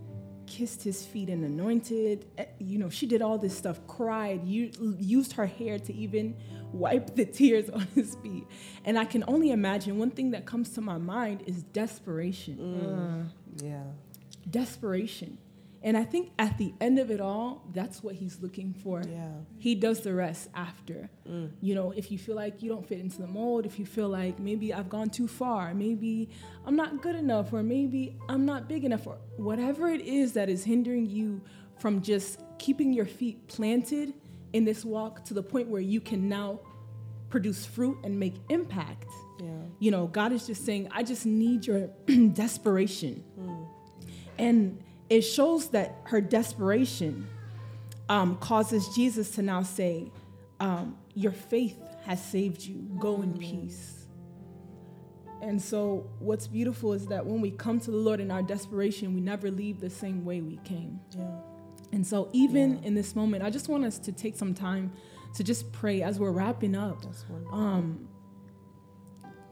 [0.46, 2.26] kissed his feet and anointed.
[2.38, 6.36] eh, You know, she did all this stuff, cried, u- used her hair to even
[6.74, 8.46] wipe the tears on his feet.
[8.84, 13.30] And I can only imagine one thing that comes to my mind is desperation
[13.62, 13.84] Yeah.
[14.50, 15.38] desperation.
[15.82, 19.02] And I think at the end of it all, that's what he's looking for.
[19.06, 19.28] Yeah.
[19.58, 21.10] He does the rest after.
[21.28, 21.50] Mm.
[21.60, 24.08] You know, if you feel like you don't fit into the mold, if you feel
[24.08, 26.30] like maybe I've gone too far, maybe
[26.64, 30.48] I'm not good enough, or maybe I'm not big enough, or whatever it is that
[30.48, 31.42] is hindering you
[31.78, 34.14] from just keeping your feet planted
[34.54, 36.60] in this walk to the point where you can now
[37.28, 39.08] produce fruit and make impact.
[39.40, 39.48] Yeah.
[39.80, 41.88] You know, God is just saying, I just need your
[42.32, 43.24] desperation.
[44.38, 47.26] And it shows that her desperation
[48.08, 50.12] um, causes Jesus to now say,
[50.60, 52.76] um, Your faith has saved you.
[53.00, 54.06] Go in peace.
[55.42, 59.14] And so, what's beautiful is that when we come to the Lord in our desperation,
[59.14, 61.00] we never leave the same way we came.
[61.16, 61.26] Yeah.
[61.94, 64.90] And so, even in this moment, I just want us to take some time
[65.34, 67.04] to just pray as we're wrapping up
[67.52, 68.08] um,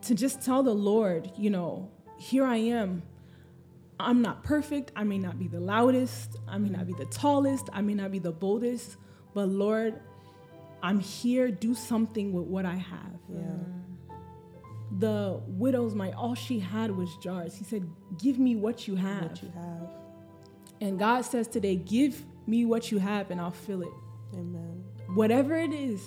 [0.02, 1.88] to just tell the Lord, you know,
[2.18, 3.04] here I am.
[4.00, 4.90] I'm not perfect.
[4.96, 6.36] I may not be the loudest.
[6.48, 7.68] I may not be the tallest.
[7.72, 8.96] I may not be the boldest.
[9.34, 10.00] But Lord,
[10.82, 11.52] I'm here.
[11.52, 13.20] Do something with what I have.
[13.32, 13.40] yeah.
[14.98, 17.54] The widow's mite, all she had was jars.
[17.54, 17.88] He said,
[18.20, 19.22] Give me what you have.
[19.22, 19.88] What you have.
[20.80, 23.92] And God says today, Give me what you have and I'll fill it.
[24.34, 24.82] Amen.
[25.14, 26.00] whatever it is,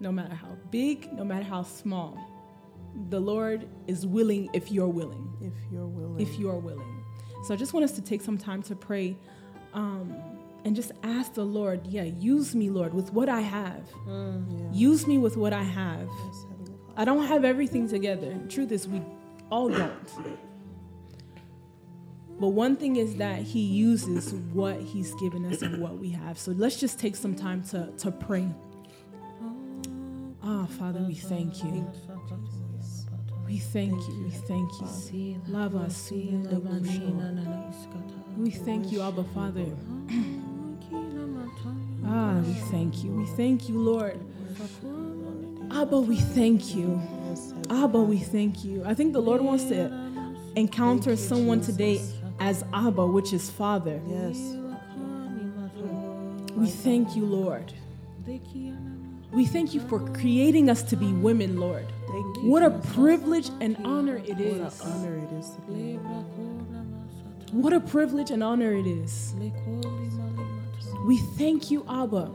[0.00, 2.18] no matter how big, no matter how small,
[3.08, 5.32] the Lord is willing if you're willing.
[5.40, 6.20] If you're willing.
[6.20, 7.04] If you are willing.
[7.44, 9.16] So I just want us to take some time to pray
[9.74, 10.14] um,
[10.64, 13.88] and just ask the Lord, yeah, use me, Lord, with what I have.
[14.06, 14.72] yeah.
[14.72, 16.08] Use me with what I have.
[16.26, 16.94] Yes, Heavenly Father.
[16.96, 18.36] I don't have everything together.
[18.48, 19.02] Truth is, we
[19.50, 20.10] all don't.
[22.40, 26.38] But one thing is that He uses what He's given us and what we have.
[26.38, 28.48] So let's just take some time to, to pray.
[30.42, 31.90] Ah, Father, we thank you.
[33.46, 34.24] We thank you.
[34.24, 35.40] We thank you.
[35.46, 35.88] Lava,
[38.36, 39.66] We thank you, Abba Father.
[42.06, 43.10] Ah, we thank you.
[43.12, 44.20] We thank you, Lord.
[45.70, 47.00] Abba, we thank you.
[47.70, 48.82] Abba, we thank you.
[48.84, 49.90] I think the Lord wants to
[50.56, 52.00] encounter someone today
[52.44, 54.02] as Abba, which is Father.
[54.06, 54.36] Yes.
[56.54, 57.72] We thank you, Lord.
[59.32, 61.86] We thank you for creating us to be women, Lord.
[62.06, 62.42] Thank you.
[62.44, 65.46] What a privilege and honor it What an honor it is.
[67.50, 69.34] What a privilege and honor it is.
[71.06, 72.30] We thank you, Abba.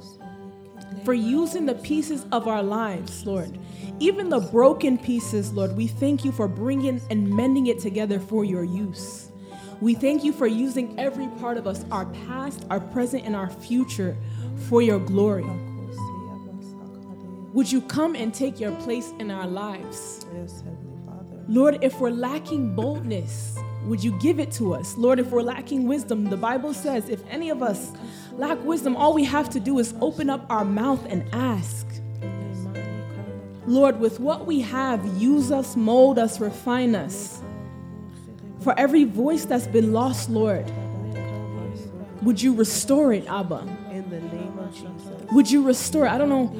[1.05, 3.57] for using the pieces of our lives, Lord.
[3.99, 8.43] Even the broken pieces, Lord, we thank you for bringing and mending it together for
[8.43, 9.28] your use.
[9.81, 13.49] We thank you for using every part of us, our past, our present, and our
[13.49, 14.17] future,
[14.67, 15.45] for your glory.
[17.53, 20.25] Would you come and take your place in our lives?
[20.33, 21.43] Yes, Heavenly Father.
[21.47, 24.97] Lord, if we're lacking boldness, would you give it to us?
[24.97, 27.91] Lord, if we're lacking wisdom, the Bible says if any of us
[28.33, 31.87] lack wisdom, all we have to do is open up our mouth and ask.
[33.65, 37.38] Lord, with what we have, use us, mold us, refine us.
[38.61, 40.69] For every voice that's been lost, Lord,
[42.21, 43.65] would you restore it, Abba?
[43.91, 45.31] In the name of Jesus.
[45.31, 46.05] Would you restore?
[46.05, 46.11] it?
[46.11, 46.53] I don't know.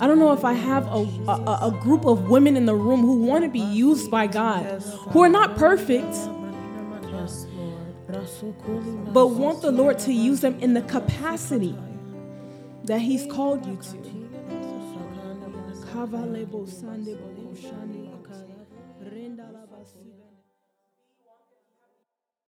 [0.00, 3.02] I don't know if I have a, a, a group of women in the room
[3.02, 6.12] who want to be used by God, who are not perfect,
[9.12, 11.78] but want the Lord to use them in the capacity
[12.84, 14.12] that He's called you to.
[15.92, 18.01] Kavalebo sandebo shande